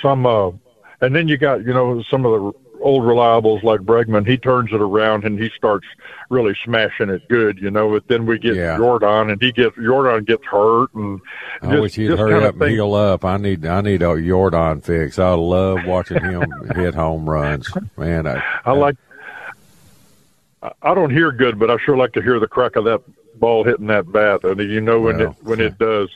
[0.00, 0.52] Some, uh,
[1.00, 4.26] and then you got you know some of the old reliables like Bregman.
[4.26, 5.86] He turns it around and he starts
[6.30, 7.90] really smashing it good, you know.
[7.90, 8.76] But then we get yeah.
[8.76, 11.20] Jordan, and he gets Jordan gets hurt, and
[11.62, 13.24] I just, wish he'd hurry up and heal up.
[13.24, 15.18] I need I need a Jordan fix.
[15.18, 18.26] I love watching him hit home runs, man.
[18.26, 18.96] I, I like.
[20.82, 23.00] I don't hear good, but I sure like to hear the crack of that
[23.38, 26.10] ball hitting that bat, and you know when well, it when it does.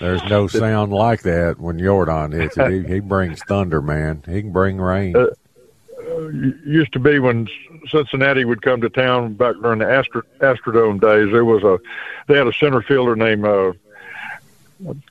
[0.00, 2.70] There's no sound like that when Jordan hits it.
[2.70, 4.22] He, he brings thunder, man.
[4.26, 5.16] He can bring rain.
[5.16, 5.34] Uh, uh,
[6.64, 7.48] used to be when
[7.88, 11.32] Cincinnati would come to town back during the Astro, Astrodome days.
[11.32, 11.78] There was a
[12.26, 13.72] they had a center fielder named uh,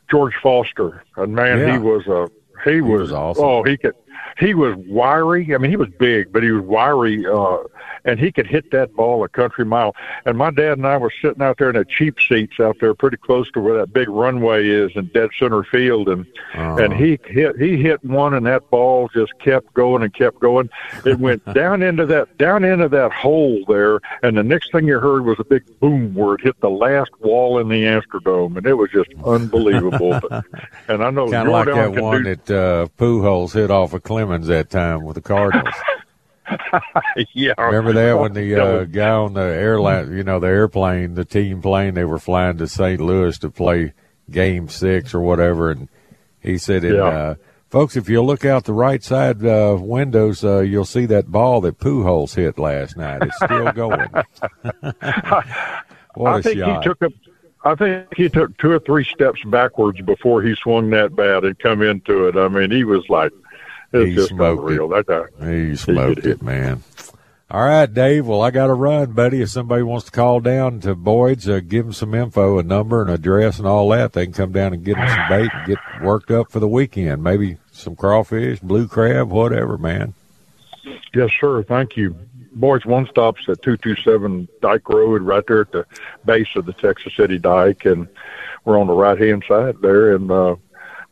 [0.09, 1.73] George Foster, and man, yeah.
[1.73, 2.29] he was a
[2.63, 3.43] he, he was, was awesome.
[3.43, 3.95] oh he could
[4.39, 5.53] he was wiry.
[5.53, 7.25] I mean, he was big, but he was wiry.
[7.25, 7.57] Uh,
[8.05, 9.95] and he could hit that ball a country mile.
[10.25, 12.93] And my dad and I were sitting out there in the cheap seats out there,
[12.93, 16.75] pretty close to where that big runway is in dead center field, and uh-huh.
[16.77, 20.69] and he hit he hit one, and that ball just kept going and kept going.
[21.05, 24.99] It went down into that down into that hole there, and the next thing you
[24.99, 28.65] heard was a big boom where it hit the last wall in the Astrodome, and
[28.65, 30.19] it was just unbelievable.
[30.21, 30.45] but,
[30.87, 34.03] and I know kind of like that one do, that uh, Pujols hit off of
[34.23, 35.75] Clemens that time with the Cardinals.
[37.33, 37.53] yeah.
[37.57, 41.61] Remember that when the uh, guy on the airline, you know, the airplane, the team
[41.61, 43.01] plane, they were flying to St.
[43.01, 43.91] Louis to play
[44.31, 45.89] Game Six or whatever, and
[46.39, 47.03] he said, yeah.
[47.03, 47.35] uh,
[47.69, 51.59] "Folks, if you look out the right side uh, windows, uh, you'll see that ball
[51.61, 53.23] that Pujols hit last night.
[53.23, 54.07] It's still going."
[56.15, 56.81] what I a think shot!
[56.81, 57.09] He took a,
[57.65, 61.59] I think he took two or three steps backwards before he swung that bat and
[61.59, 62.37] come into it.
[62.37, 63.33] I mean, he was like
[63.93, 64.93] it's he just smoked unreal.
[64.93, 65.07] it.
[65.07, 65.51] That guy.
[65.51, 66.83] He smoked he it, man.
[67.53, 68.25] All right, Dave.
[68.25, 69.41] Well, I got to run, buddy.
[69.41, 73.03] If somebody wants to call down to Boyd's, uh, give them some info, a number,
[73.03, 74.13] an address, and all that.
[74.13, 76.67] They can come down and get them some bait and get worked up for the
[76.67, 77.23] weekend.
[77.23, 80.15] Maybe some crawfish, blue crab, whatever, man.
[81.13, 81.61] Yes, sir.
[81.61, 82.15] Thank you.
[82.53, 85.85] Boyd's One Stops at 227 Dike Road, right there at the
[86.25, 87.85] base of the Texas City Dike.
[87.85, 88.07] And
[88.65, 90.15] we're on the right hand side there.
[90.15, 90.55] And, uh,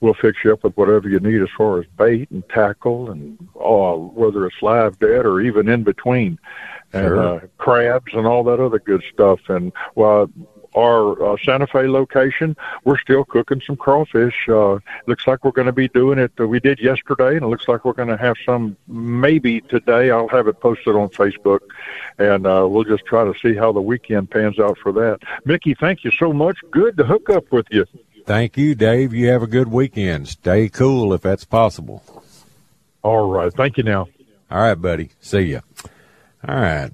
[0.02, 3.38] we'll fix you up with whatever you need as far as bait and tackle and
[3.56, 6.38] uh, whether it's live dead or even in between
[6.94, 7.20] and sure.
[7.20, 10.30] uh, crabs and all that other good stuff and while
[10.76, 14.48] our uh, Santa Fe location, we're still cooking some crawfish.
[14.48, 16.32] Uh, looks like we're going to be doing it.
[16.40, 20.12] Uh, we did yesterday, and it looks like we're going to have some maybe today.
[20.12, 21.60] I'll have it posted on Facebook,
[22.20, 25.20] and uh, we'll just try to see how the weekend pans out for that.
[25.46, 26.58] Mickey, thank you so much.
[26.72, 27.86] Good to hook up with you.
[28.26, 29.14] Thank you, Dave.
[29.14, 30.28] You have a good weekend.
[30.28, 32.04] Stay cool if that's possible.
[33.04, 33.52] All right.
[33.54, 34.08] Thank you now.
[34.50, 35.10] All right, buddy.
[35.20, 35.62] See you.
[36.48, 36.92] All right.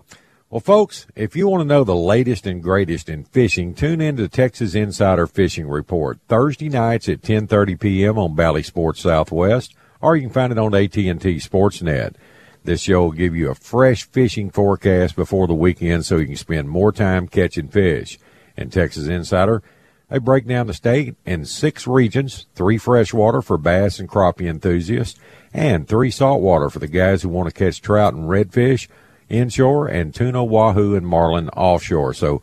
[0.49, 4.15] Well, folks, if you want to know the latest and greatest in fishing, tune in
[4.15, 8.17] to Texas Insider Fishing Report Thursday nights at 10:30 p.m.
[8.17, 12.15] on Bally Sports Southwest, or you can find it on AT&T Sportsnet.
[12.63, 16.35] This show will give you a fresh fishing forecast before the weekend so you can
[16.37, 18.17] spend more time catching fish.
[18.55, 19.61] And Texas Insider
[20.09, 25.19] they break down the state in six regions, three freshwater for bass and crappie enthusiasts,
[25.53, 28.87] and three saltwater for the guys who want to catch trout and redfish
[29.29, 32.13] inshore and tuna, wahoo, and marlin offshore.
[32.13, 32.41] So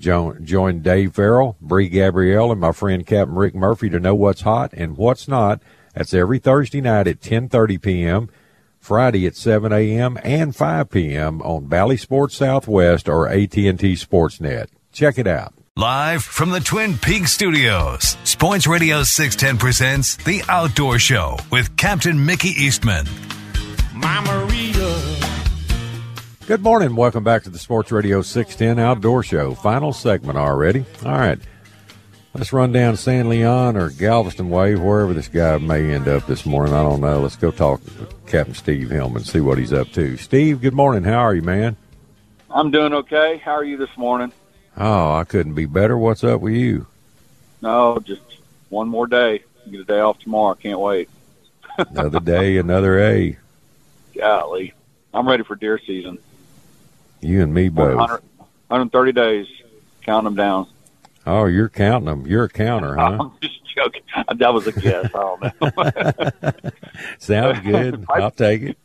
[0.00, 4.72] join, Dave Farrell, Bree Gabrielle, and my friend Captain Rick Murphy to know what's hot
[4.72, 5.62] and what's not.
[5.94, 8.30] That's every Thursday night at 10.30 p.m.
[8.80, 10.18] Friday at 7 a.m.
[10.24, 11.40] and 5 p.m.
[11.42, 14.68] on Bally Sports Southwest or AT&T Sportsnet.
[14.92, 15.54] Check it out.
[15.78, 22.26] Live from the Twin Peaks studios, Sports Radio 610 presents The Outdoor Show with Captain
[22.26, 23.06] Mickey Eastman.
[23.94, 25.00] Mama Rita.
[26.46, 26.94] Good morning.
[26.94, 29.54] Welcome back to the Sports Radio 610 Outdoor Show.
[29.54, 30.84] Final segment already.
[31.06, 31.38] All right.
[32.34, 36.44] Let's run down San Leon or Galveston Way, wherever this guy may end up this
[36.44, 36.74] morning.
[36.74, 37.20] I don't know.
[37.20, 40.18] Let's go talk to Captain Steve Hillman, see what he's up to.
[40.18, 41.04] Steve, good morning.
[41.04, 41.78] How are you, man?
[42.50, 43.40] I'm doing okay.
[43.42, 44.32] How are you this morning?
[44.76, 45.96] Oh, I couldn't be better.
[45.98, 46.86] What's up with you?
[47.60, 48.22] No, just
[48.70, 49.44] one more day.
[49.70, 50.54] Get a day off tomorrow.
[50.54, 51.08] Can't wait.
[51.78, 53.36] another day, another A.
[54.16, 54.74] Golly,
[55.14, 56.18] I'm ready for deer season.
[57.20, 57.96] You and me both.
[57.96, 58.22] 100,
[58.68, 59.46] 130 days.
[60.02, 60.66] Count them down.
[61.24, 62.26] Oh, you're counting them.
[62.26, 63.18] You're a counter, huh?
[63.20, 64.02] I'm just joking.
[64.34, 65.10] That was a guess.
[65.14, 66.70] I don't know.
[67.18, 68.04] Sounds good.
[68.08, 68.78] I'll take it.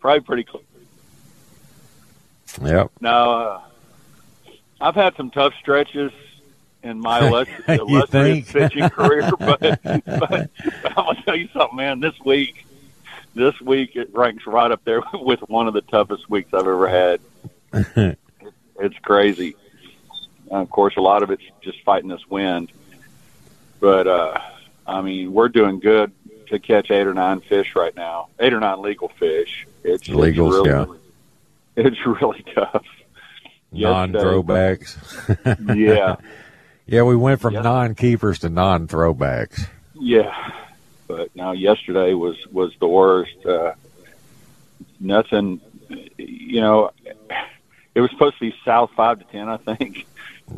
[0.00, 0.62] Probably pretty close.
[2.62, 2.90] Yep.
[3.00, 3.60] Now, uh,
[4.84, 6.12] I've had some tough stretches
[6.82, 7.26] in my
[7.68, 10.50] illustrious pitching career, but, but, but
[10.84, 12.00] I'm gonna tell you something, man.
[12.00, 12.66] This week,
[13.34, 16.86] this week it ranks right up there with one of the toughest weeks I've ever
[16.86, 17.20] had.
[18.78, 19.56] it's crazy.
[20.50, 22.70] of course, a lot of it's just fighting this wind,
[23.80, 24.38] but uh,
[24.86, 26.12] I mean, we're doing good
[26.48, 28.28] to catch eight or nine fish right now.
[28.38, 29.66] Eight or nine legal fish.
[29.82, 31.86] It's legal, really, yeah.
[31.86, 32.84] It's really tough
[33.82, 34.96] non throwbacks.
[35.76, 36.16] yeah.
[36.86, 39.68] Yeah, we went from non keepers to non throwbacks.
[39.94, 40.52] Yeah.
[41.06, 43.44] But now yesterday was was the worst.
[43.44, 43.74] Uh
[45.00, 45.60] nothing
[46.16, 46.90] you know
[47.94, 50.06] it was supposed to be south five to ten, I think.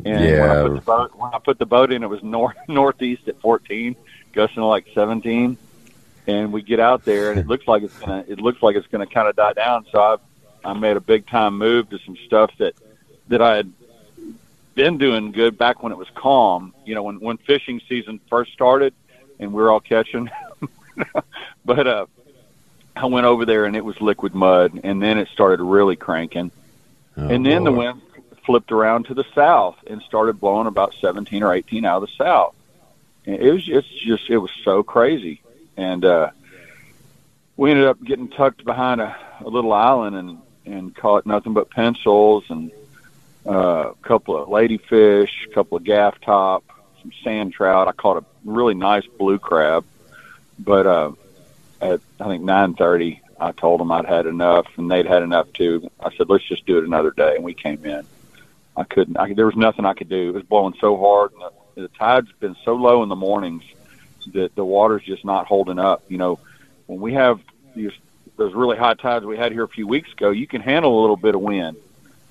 [0.05, 0.41] And yeah.
[0.41, 3.27] when I put the boat when I put the boat in it was north northeast
[3.27, 3.95] at fourteen,
[4.33, 5.57] gusting like seventeen.
[6.25, 8.87] And we get out there and it looks like it's gonna it looks like it's
[8.87, 9.85] gonna kinda die down.
[9.91, 10.17] So I
[10.69, 12.75] I made a big time move to some stuff that
[13.29, 13.71] that I had
[14.75, 16.73] been doing good back when it was calm.
[16.85, 18.93] You know, when when fishing season first started,
[19.39, 20.29] and we were all catching.
[21.65, 22.05] but uh,
[22.95, 26.51] I went over there and it was liquid mud, and then it started really cranking,
[27.17, 27.71] oh, and then boy.
[27.71, 28.01] the wind
[28.45, 32.15] flipped around to the south and started blowing about 17 or 18 out of the
[32.15, 32.55] south.
[33.25, 35.41] And it was it's just it was so crazy,
[35.75, 36.29] and uh,
[37.57, 41.69] we ended up getting tucked behind a, a little island and and caught nothing but
[41.69, 42.71] pencils and
[43.47, 46.63] uh, a couple of ladyfish, a couple of gaff top,
[47.01, 47.87] some sand trout.
[47.87, 49.85] I caught a really nice blue crab,
[50.59, 51.11] but uh,
[51.81, 55.51] at I think nine thirty, I told them I'd had enough, and they'd had enough
[55.53, 55.89] too.
[55.99, 58.05] I said, "Let's just do it another day," and we came in.
[58.75, 59.17] I couldn't.
[59.17, 60.29] I, there was nothing I could do.
[60.29, 63.63] It was blowing so hard, and the, the tide's been so low in the mornings
[64.33, 66.03] that the water's just not holding up.
[66.09, 66.39] You know,
[66.87, 67.39] when we have
[67.75, 67.91] these
[68.35, 71.01] those really high tides we had here a few weeks ago, you can handle a
[71.01, 71.77] little bit of wind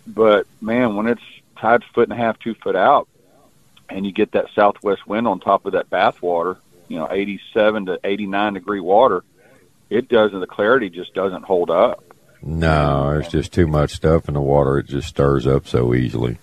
[0.06, 1.22] but man, when it's
[1.60, 3.08] tide's foot and a half, two foot out,
[3.88, 7.86] and you get that southwest wind on top of that bath water, you know, 87
[7.86, 9.24] to 89 degree water,
[9.90, 12.02] it doesn't, the clarity just doesn't hold up.
[12.42, 14.78] No, there's just too much stuff in the water.
[14.78, 16.38] It just stirs up so easily.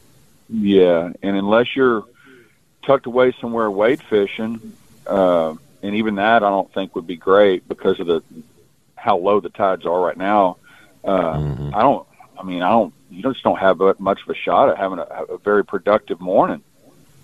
[0.50, 1.12] Yeah.
[1.22, 2.04] And unless you're
[2.86, 4.74] tucked away somewhere wade fishing,
[5.08, 8.22] uh, and even that I don't think would be great because of the,
[8.96, 10.58] how low the tides are right now.
[11.04, 11.74] Uh, Mhm.
[11.74, 14.78] I don't, I mean, I don't, you just don't have much of a shot at
[14.78, 16.64] having a, a very productive morning.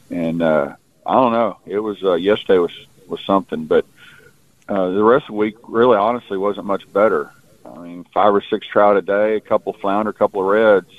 [0.09, 1.57] And uh, I don't know.
[1.65, 2.71] It was uh, yesterday was
[3.07, 3.85] was something, but
[4.67, 7.31] uh, the rest of the week really, honestly, wasn't much better.
[7.65, 10.91] I mean, five or six trout a day, a couple flounder, a couple of reds,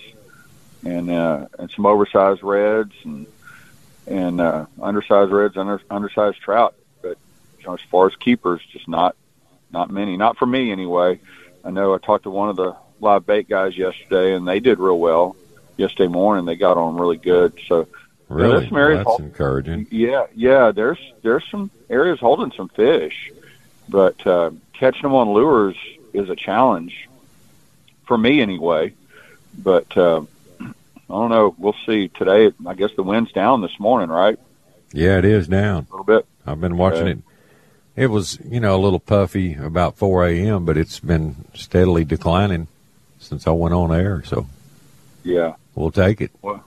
[0.84, 3.26] and uh, and some oversized reds and
[4.06, 6.74] and uh, undersized reds, under, undersized trout.
[7.02, 7.18] But
[7.58, 9.16] you know, as far as keepers, just not
[9.72, 10.16] not many.
[10.16, 11.20] Not for me anyway.
[11.64, 14.78] I know I talked to one of the live bait guys yesterday, and they did
[14.78, 15.36] real well
[15.76, 16.44] yesterday morning.
[16.44, 17.58] They got on really good.
[17.68, 17.86] So
[18.28, 19.86] Really, there's some areas well, that's hol- encouraging.
[19.90, 20.70] yeah, yeah.
[20.70, 23.32] There's there's some areas holding some fish,
[23.88, 25.76] but uh, catching them on lures
[26.12, 27.08] is a challenge
[28.04, 28.92] for me anyway.
[29.58, 30.20] But uh,
[30.60, 30.64] I
[31.08, 31.56] don't know.
[31.58, 32.52] We'll see today.
[32.64, 34.38] I guess the wind's down this morning, right?
[34.92, 35.86] Yeah, it is down.
[35.88, 36.24] A little bit.
[36.46, 37.10] I've been watching Okay.
[37.12, 37.18] it.
[37.96, 42.68] It was, you know, a little puffy about 4 a.m., but it's been steadily declining
[43.30, 44.22] since I went on air.
[44.26, 44.46] So
[45.24, 45.54] Yeah.
[45.74, 46.30] we'll take it.
[46.42, 46.62] Well,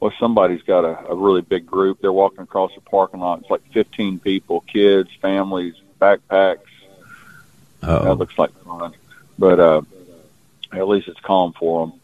[0.00, 2.00] well, somebody's got a, a really big group.
[2.00, 3.40] They're walking across the parking lot.
[3.40, 6.58] It's like 15 people, kids, families, backpacks.
[7.80, 8.12] That Uh-oh.
[8.14, 8.92] looks like fun.
[9.38, 9.82] But uh,
[10.72, 12.00] at least it's calm for them.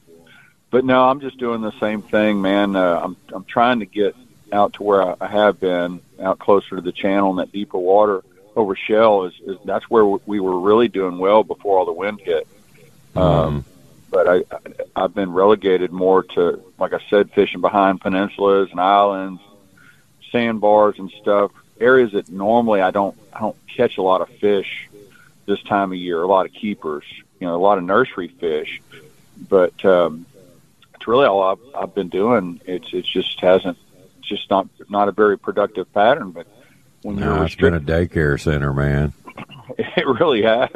[0.71, 2.77] But no, I'm just doing the same thing, man.
[2.77, 4.15] Uh, I'm I'm trying to get
[4.53, 7.79] out to where I, I have been, out closer to the channel in that deeper
[7.79, 8.23] water.
[8.55, 12.21] over shell is, is that's where we were really doing well before all the wind
[12.21, 12.47] hit.
[13.17, 13.65] Um,
[14.11, 14.45] but I,
[14.97, 19.41] I've been relegated more to, like I said, fishing behind peninsulas and islands,
[20.31, 24.89] sandbars and stuff, areas that normally I don't, I don't catch a lot of fish
[25.47, 27.05] this time of year, a lot of keepers,
[27.41, 28.81] you know, a lot of nursery fish,
[29.49, 30.27] but, um,
[30.95, 32.61] it's really all I've, I've been doing.
[32.67, 33.79] It's, it just hasn't,
[34.19, 36.47] it's just not, not a very productive pattern, but
[37.03, 39.13] when No, you're it's been a restricted, daycare center, man.
[39.78, 40.68] it really has.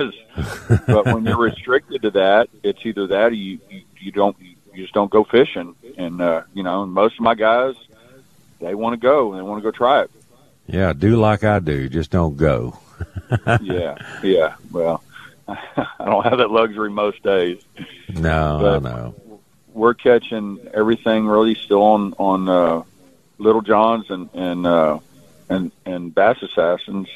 [0.87, 4.55] but when you're restricted to that, it's either that or you, you, you don't, you
[4.75, 5.75] just don't go fishing.
[5.97, 7.75] And, uh, you know, most of my guys,
[8.61, 10.11] they want to go and they want to go try it.
[10.67, 11.89] Yeah, do like I do.
[11.89, 12.79] Just don't go.
[13.63, 13.97] yeah.
[14.23, 14.55] Yeah.
[14.71, 15.03] Well,
[15.49, 17.61] I don't have that luxury most days.
[18.09, 19.15] No, But- I know.
[19.75, 22.83] We're catching everything really still on, on, uh,
[23.39, 24.99] Little Johns and, and, uh,
[25.49, 27.09] and, and Bass Assassins.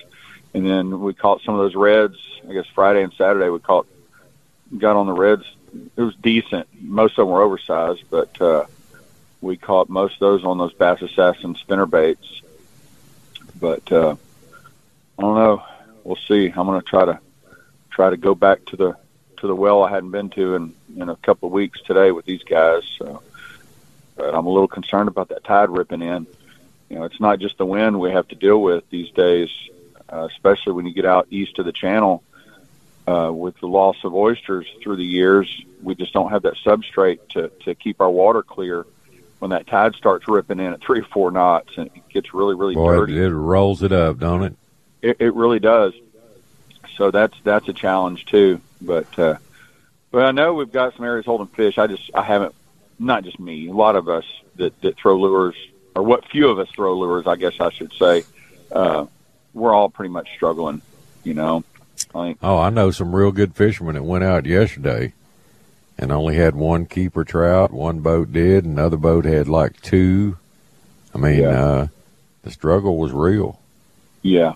[0.57, 2.17] And then we caught some of those reds,
[2.49, 3.87] I guess Friday and Saturday we caught,
[4.79, 5.45] got on the reds.
[5.95, 6.67] It was decent.
[6.81, 8.65] Most of them were oversized, but, uh,
[9.43, 12.41] we caught most of those on those Bass Assassin spinner baits.
[13.61, 14.17] But, uh,
[15.19, 15.63] I don't know.
[16.05, 16.47] We'll see.
[16.47, 17.21] I'm going to try to,
[17.91, 18.97] try to go back to the,
[19.37, 22.25] to the well I hadn't been to in, in a couple of weeks today with
[22.25, 22.83] these guys.
[22.97, 23.21] So,
[24.15, 26.27] but I'm a little concerned about that tide ripping in.
[26.89, 29.51] You know, it's not just the wind we have to deal with these days,
[30.13, 32.23] uh, especially when you get out east of the channel.
[33.09, 35.49] Uh, with the loss of oysters through the years,
[35.81, 38.85] we just don't have that substrate to, to keep our water clear
[39.39, 42.57] when that tide starts ripping in at three or four knots and it gets really,
[42.57, 43.23] really Boy, dirty.
[43.23, 44.57] it rolls it up, don't it?
[45.03, 45.93] It, it really does.
[46.97, 48.61] So that's that's a challenge too.
[48.81, 49.37] But uh,
[50.11, 51.79] but I know we've got some areas holding fish.
[51.79, 52.55] I just I haven't
[52.99, 53.69] not just me.
[53.69, 54.25] A lot of us
[54.57, 55.57] that that throw lures
[55.95, 58.25] or what few of us throw lures, I guess I should say.
[58.73, 59.07] Uh,
[59.57, 60.83] we're all pretty much struggling.
[61.25, 61.65] You know,
[62.15, 65.13] I think Oh, I know some real good fishermen that went out yesterday
[65.99, 67.73] and only had one keeper trout.
[67.73, 70.37] One boat did, another boat had like two.
[71.15, 71.49] I mean, Yeah.
[71.65, 71.87] uh,
[72.43, 73.59] the struggle was real.
[74.23, 74.53] Yeah,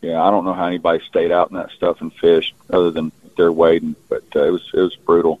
[0.00, 0.22] yeah.
[0.22, 3.52] I don't know how anybody stayed out in that stuff and fished other than they're
[3.52, 5.40] wading, but uh, it was it was brutal.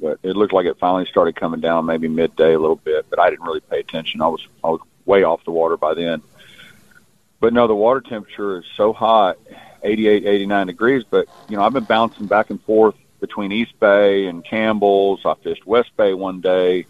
[0.00, 3.06] But it looked like it finally started coming down, maybe midday a little bit.
[3.08, 4.20] But I didn't really pay attention.
[4.20, 6.20] I was I was way off the water by then.
[7.46, 9.38] But no, the water temperature is so hot,
[9.84, 11.04] 88, 89 degrees.
[11.08, 15.20] But you know, I've been bouncing back and forth between East Bay and Campbell's.
[15.24, 16.86] I fished West Bay one day,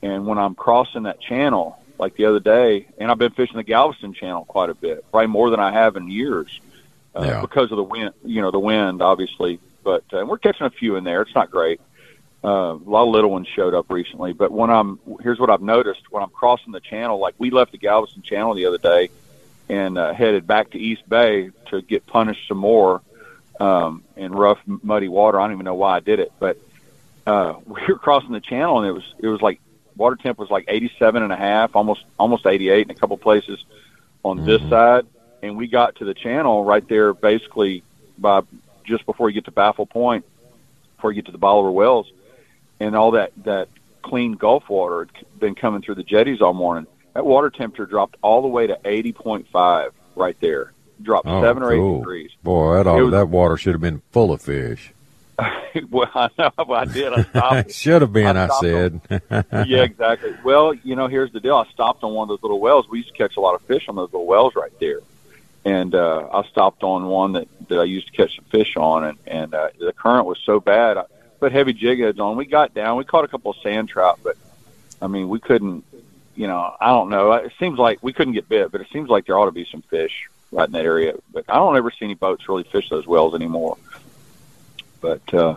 [0.00, 3.64] and when I'm crossing that channel, like the other day, and I've been fishing the
[3.64, 6.60] Galveston Channel quite a bit, probably more than I have in years,
[7.16, 7.40] uh, Yeah.
[7.40, 8.12] because of the wind.
[8.24, 11.22] You know, the wind, obviously, but uh, we're catching a few in there.
[11.22, 11.80] It's not great.
[12.44, 15.60] Uh, a lot of little ones showed up recently, but when I'm here's what I've
[15.60, 19.10] noticed when I'm crossing the channel, like we left the Galveston Channel the other day
[19.68, 23.02] and uh, headed back to East Bay to get punished some more
[23.60, 25.40] um, in rough, muddy water.
[25.40, 26.58] I don't even know why I did it, but
[27.26, 29.60] uh, we were crossing the channel and it was it was like
[29.96, 33.62] water temp was like 87 and a half, almost almost 88 in a couple places
[34.24, 35.06] on this side,
[35.42, 37.82] and we got to the channel right there, basically
[38.16, 38.42] by
[38.84, 40.24] just before you get to Baffle Point,
[40.96, 42.10] before you get to the Bolivar Wells,
[42.80, 43.68] and all that that
[44.02, 46.86] clean Gulf water had been coming through the jetties all morning.
[47.18, 50.72] That water temperature dropped all the way to 80.5 right there.
[51.02, 52.30] Dropped Oh, seven or eight degrees.
[52.44, 54.92] Boy, that, all, was- that water should have been full of fish.
[55.90, 56.52] well, I know.
[56.72, 57.12] I did.
[57.12, 57.72] I stopped.
[57.72, 59.00] should have been, I I, said.
[59.66, 60.36] yeah, exactly.
[60.44, 61.56] Well, you know, here's the deal.
[61.56, 62.88] I stopped on one of those little wells.
[62.88, 65.00] We used to catch a lot of fish on those little wells right there.
[65.64, 69.02] And uh, I stopped on one that, that I used to catch some fish on,
[69.02, 70.96] and, and uh, the current was so bad.
[70.98, 71.02] I
[71.40, 72.36] put heavy jig heads on.
[72.36, 72.96] We got down.
[72.96, 74.36] We caught a couple of sand trout, but
[75.02, 75.84] I mean, we couldn't.
[76.38, 77.32] You know, I don't know.
[77.32, 79.66] It seems like we couldn't get bit, but it seems like there ought to be
[79.72, 81.14] some fish right in that area.
[81.32, 83.76] But I don't ever see any boats really fish those wells anymore.
[85.00, 85.56] But uh,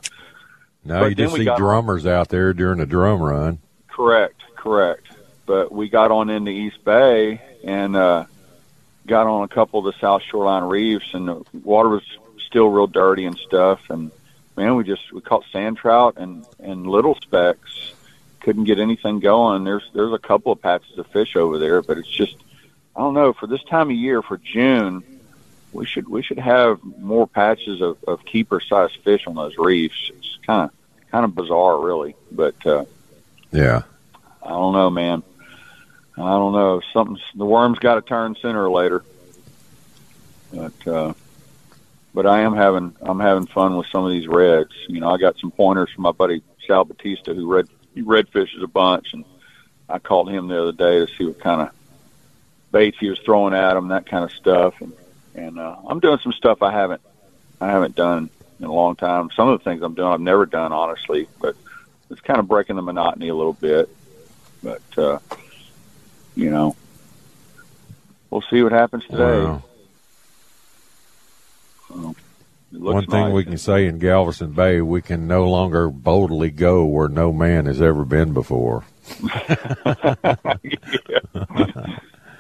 [0.83, 3.59] no, But you just see got- drummers out there during the drum run.
[3.89, 5.05] Correct, correct.
[5.45, 8.25] But we got on into East Bay and uh,
[9.05, 12.01] got on a couple of the South Shoreline reefs, and the water was
[12.47, 13.81] still real dirty and stuff.
[13.91, 14.09] And
[14.57, 17.93] man, we just we caught sand trout and and little specks.
[18.41, 19.63] Couldn't get anything going.
[19.63, 22.35] There's there's a couple of patches of fish over there, but it's just
[22.95, 23.33] I don't know.
[23.33, 25.03] For this time of year, for June,
[25.71, 30.11] we should we should have more patches of, of keeper sized fish on those reefs.
[30.17, 32.65] It's kind of kind of bizarre, really, but.
[32.65, 32.85] uh
[33.51, 33.83] Yeah.
[34.43, 35.23] I don't know, man.
[36.17, 36.81] I don't know.
[36.93, 39.03] Something's the worm's got to turn sooner or later.
[40.53, 41.13] But uh,
[42.13, 44.71] but I am having I'm having fun with some of these reds.
[44.87, 48.29] You know, I got some pointers from my buddy Sal Batista who red he red
[48.29, 49.25] fishes a bunch, and
[49.89, 51.71] I called him the other day to see what kind of
[52.71, 54.79] baits he was throwing at him, that kind of stuff.
[54.81, 54.93] And
[55.35, 57.01] and uh, I'm doing some stuff I haven't
[57.59, 58.29] I haven't done
[58.59, 59.29] in a long time.
[59.35, 61.55] Some of the things I'm doing I've never done honestly, but
[62.09, 63.89] it's kind of breaking the monotony a little bit.
[64.63, 65.19] But uh,
[66.35, 66.75] you know,
[68.29, 69.43] we'll see what happens today.
[69.43, 69.63] Wow.
[71.87, 72.15] So,
[72.71, 73.33] One thing nice.
[73.33, 77.65] we can say in Galveston Bay, we can no longer boldly go where no man
[77.65, 78.85] has ever been before.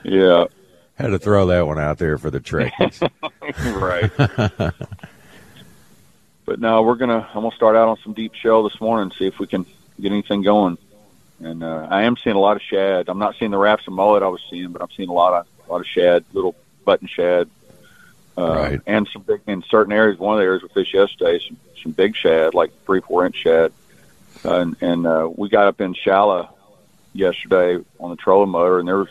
[0.03, 0.45] yeah,
[0.95, 3.01] Had to throw that one out there for the Trekkies.
[3.81, 4.73] right.
[6.45, 7.27] but now we're gonna.
[7.33, 9.65] I'm gonna start out on some deep shell this morning, and see if we can
[9.99, 10.77] get anything going.
[11.39, 13.09] And uh, I am seeing a lot of shad.
[13.09, 15.33] I'm not seeing the rafts and mullet I was seeing, but I'm seeing a lot
[15.33, 16.55] of a lot of shad, little
[16.85, 17.49] button shad,
[18.37, 18.81] uh, Right.
[18.87, 20.17] and some big in certain areas.
[20.19, 23.35] One of the areas we fished yesterday, some some big shad, like three four inch
[23.35, 23.71] shad.
[24.45, 26.49] Uh, and and uh, we got up in Shala
[27.13, 29.09] yesterday on the trolling motor, and there was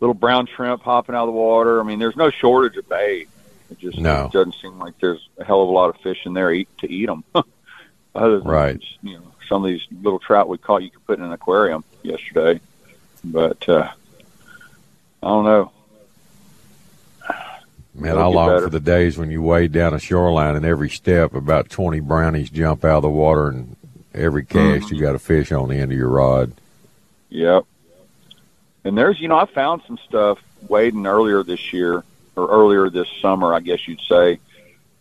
[0.00, 1.80] little brown shrimp hopping out of the water.
[1.80, 3.28] I mean, there's no shortage of bait.
[3.70, 4.26] It just No.
[4.26, 6.68] it doesn't seem like there's a hell of a lot of fish in there eat,
[6.78, 7.24] to eat them.
[8.14, 8.82] Other than Right.
[9.02, 11.84] you know some of these little trout we caught, you could put in an aquarium
[12.02, 12.60] yesterday.
[13.24, 13.90] But uh,
[15.22, 15.72] I don't know.
[17.98, 18.62] Man, It'll I long better.
[18.62, 22.50] for the days when you wade down a shoreline and every step about 20 brownies
[22.50, 23.74] jump out of the water and
[24.14, 24.94] every cast Mm-hmm.
[24.94, 26.52] you got a fish on the end of your rod.
[27.30, 27.64] Yep.
[28.84, 30.38] And there's, you know, I found some stuff
[30.68, 32.04] wading earlier this year
[32.36, 34.38] or earlier this summer, I guess you'd say,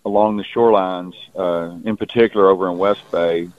[0.06, 3.50] along the shorelines, uh, in particular over in West Bay,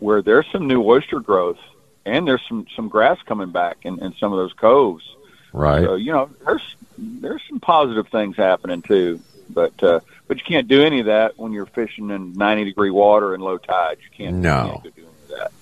[0.00, 1.58] where there's some new oyster growth
[2.04, 5.04] and there's some some grass coming back in, in some of those coves.
[5.52, 5.84] Right.
[5.84, 9.20] So you know, there's there's some positive things happening too.
[9.50, 12.90] But uh, but you can't do any of that when you're fishing in 90 degree
[12.90, 13.98] water and low tide.
[14.02, 14.36] You can't.
[14.36, 14.64] No.
[14.64, 15.52] You can't do any of that.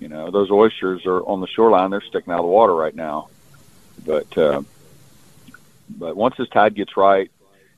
[0.00, 1.90] You know, those oysters are on the shoreline.
[1.90, 3.28] They're sticking out of the water right now.
[4.04, 4.62] But uh,
[5.88, 7.30] but once this tide gets right,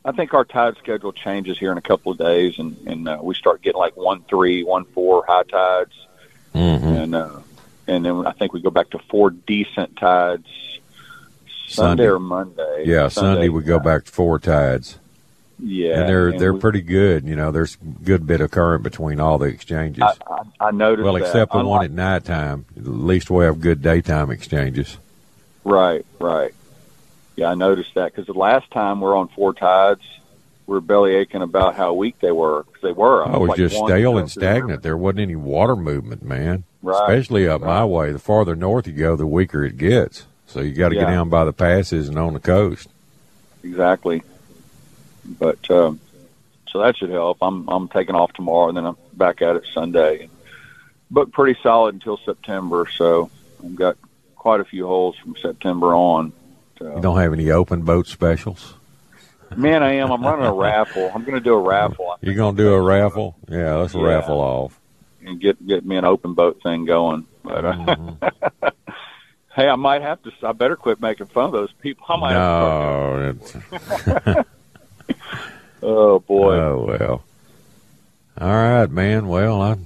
[0.05, 3.19] I think our tide schedule changes here in a couple of days, and and uh,
[3.23, 5.95] we start getting like one three, one four high tides,
[6.53, 7.41] hmm and uh,
[7.87, 10.49] and then I think we go back to four decent tides.
[11.69, 12.07] Sunday, Sunday.
[12.07, 12.85] or Monday.
[12.87, 14.99] Yeah, Sunday we go back to four tides.
[15.61, 17.25] Yeah, and they're and they're we- pretty good.
[17.25, 20.03] You know, there's a good bit of current between all the exchanges.
[20.03, 21.05] I, I, I noticed.
[21.05, 21.23] well, that.
[21.23, 22.65] except the one at nighttime.
[22.77, 24.99] At least we have good daytime exchanges.
[25.65, 26.55] Right, right.
[27.37, 30.01] Yeah, I noticed that because the last time we are on four tides,
[30.67, 32.63] we were belly aching about how weak they were.
[32.65, 33.23] 'cause they were.
[33.27, 34.83] Oh, I was like just stale and stagnant.
[34.83, 36.65] There wasn't any water movement, man.
[36.83, 38.13] Right, Especially up my way.
[38.13, 40.27] The farther north you go, the weaker it gets.
[40.49, 42.89] So you got to get down by the passes and on the coast.
[43.63, 44.23] Exactly.
[45.25, 46.01] But um,
[46.69, 47.39] so that should help.
[47.43, 50.29] I'm I'm taking off tomorrow, and then I'm back at it Sunday.
[51.11, 52.87] But pretty solid until September.
[52.97, 53.31] So
[53.65, 53.97] I've got
[54.37, 56.33] quite a few holes from September on.
[56.79, 56.97] So.
[56.97, 58.75] You don't have any open boat specials.
[59.57, 60.11] Man, I am.
[60.11, 61.11] I'm running a raffle.
[61.15, 63.35] I'm going to do a raffle You're gonna do a raffle?
[63.49, 64.03] Yeah, let's Yeah.
[64.03, 64.79] raffle off.
[65.25, 67.27] and get get me an open boat thing going.
[67.43, 68.69] But uh, Mm-hmm.
[69.59, 70.33] hey, I might have to.
[70.45, 72.07] I better quit making fun of those people.
[72.09, 72.33] I might.
[72.33, 73.85] Have to
[74.33, 74.45] No,
[75.83, 76.55] oh boy.
[76.55, 77.25] oh well.
[78.41, 79.27] All right, man.
[79.27, 79.77] Well, I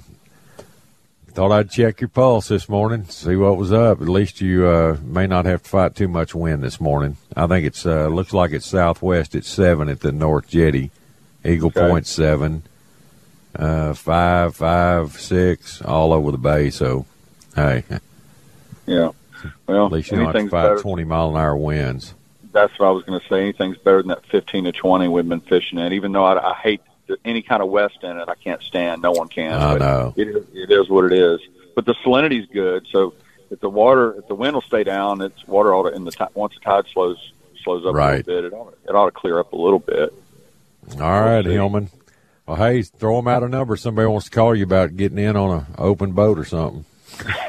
[1.29, 4.03] thought I'd check your pulse this morning, see what was up.
[4.03, 7.16] At least you uh, may not have to fight too much wind this morning.
[7.35, 10.91] I think it's uh, looks like it's southwest at seven at the North Jetty,
[11.43, 11.89] Eagle Okay.
[11.89, 12.64] Point seven,
[13.57, 16.68] uh, five, five, six, all over the bay.
[16.68, 17.07] So,
[17.57, 17.85] hey,
[18.87, 19.12] yeah.
[19.66, 20.78] Well, least you don't have anything's better.
[20.78, 22.14] twenty mile an hour winds.
[22.53, 23.40] That's what I was going to say.
[23.43, 25.93] Anything's better than that 15 to 20 we've been fishing at.
[25.93, 26.82] Even though I, I hate
[27.24, 29.01] any kind of west in it, I can't stand.
[29.01, 29.55] No one can.
[29.55, 30.12] I know.
[30.16, 31.40] It is, it is what it is.
[31.74, 32.86] But the salinity's good.
[32.90, 33.14] So
[33.51, 36.11] if the water, if the wind will stay down, it's water ought to, in the
[36.11, 37.32] ti once the tide slows
[37.64, 38.26] slows up Right.
[38.26, 40.12] a little bit, it ought, to, it ought to clear up a little bit.
[41.01, 41.53] All right, see.
[41.53, 41.88] Hillman.
[42.47, 43.76] Well, hey, throw them out a number.
[43.76, 46.84] Somebody wants to call you about getting in on an open boat or something.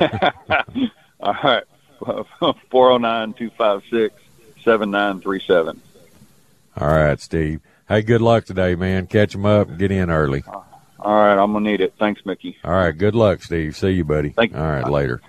[1.19, 1.63] All right.
[2.69, 4.15] 409 256
[4.63, 5.81] 7937.
[6.77, 7.61] All right, Steve.
[7.87, 9.07] Hey, good luck today, man.
[9.07, 10.43] Catch them up get in early.
[10.47, 10.61] Uh,
[10.99, 11.37] all right.
[11.37, 11.93] I'm going to need it.
[11.99, 12.57] Thanks, Mickey.
[12.63, 13.75] All right, good luck, Steve.
[13.75, 14.29] See you, buddy.
[14.29, 14.57] Thank you.
[14.57, 15.21] All right, later.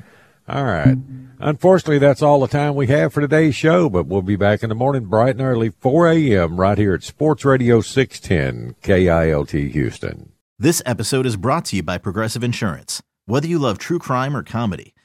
[0.49, 0.97] All right.
[1.41, 4.69] Unfortunately, that's all the time we have for today's show, but we'll be back in
[4.69, 10.33] the morning bright and early, 4 a.m., right here at Sports Radio 610, KILT Houston.
[10.59, 13.03] This episode is brought to you by Progressive Insurance.
[13.27, 14.94] Whether you love true crime or comedy,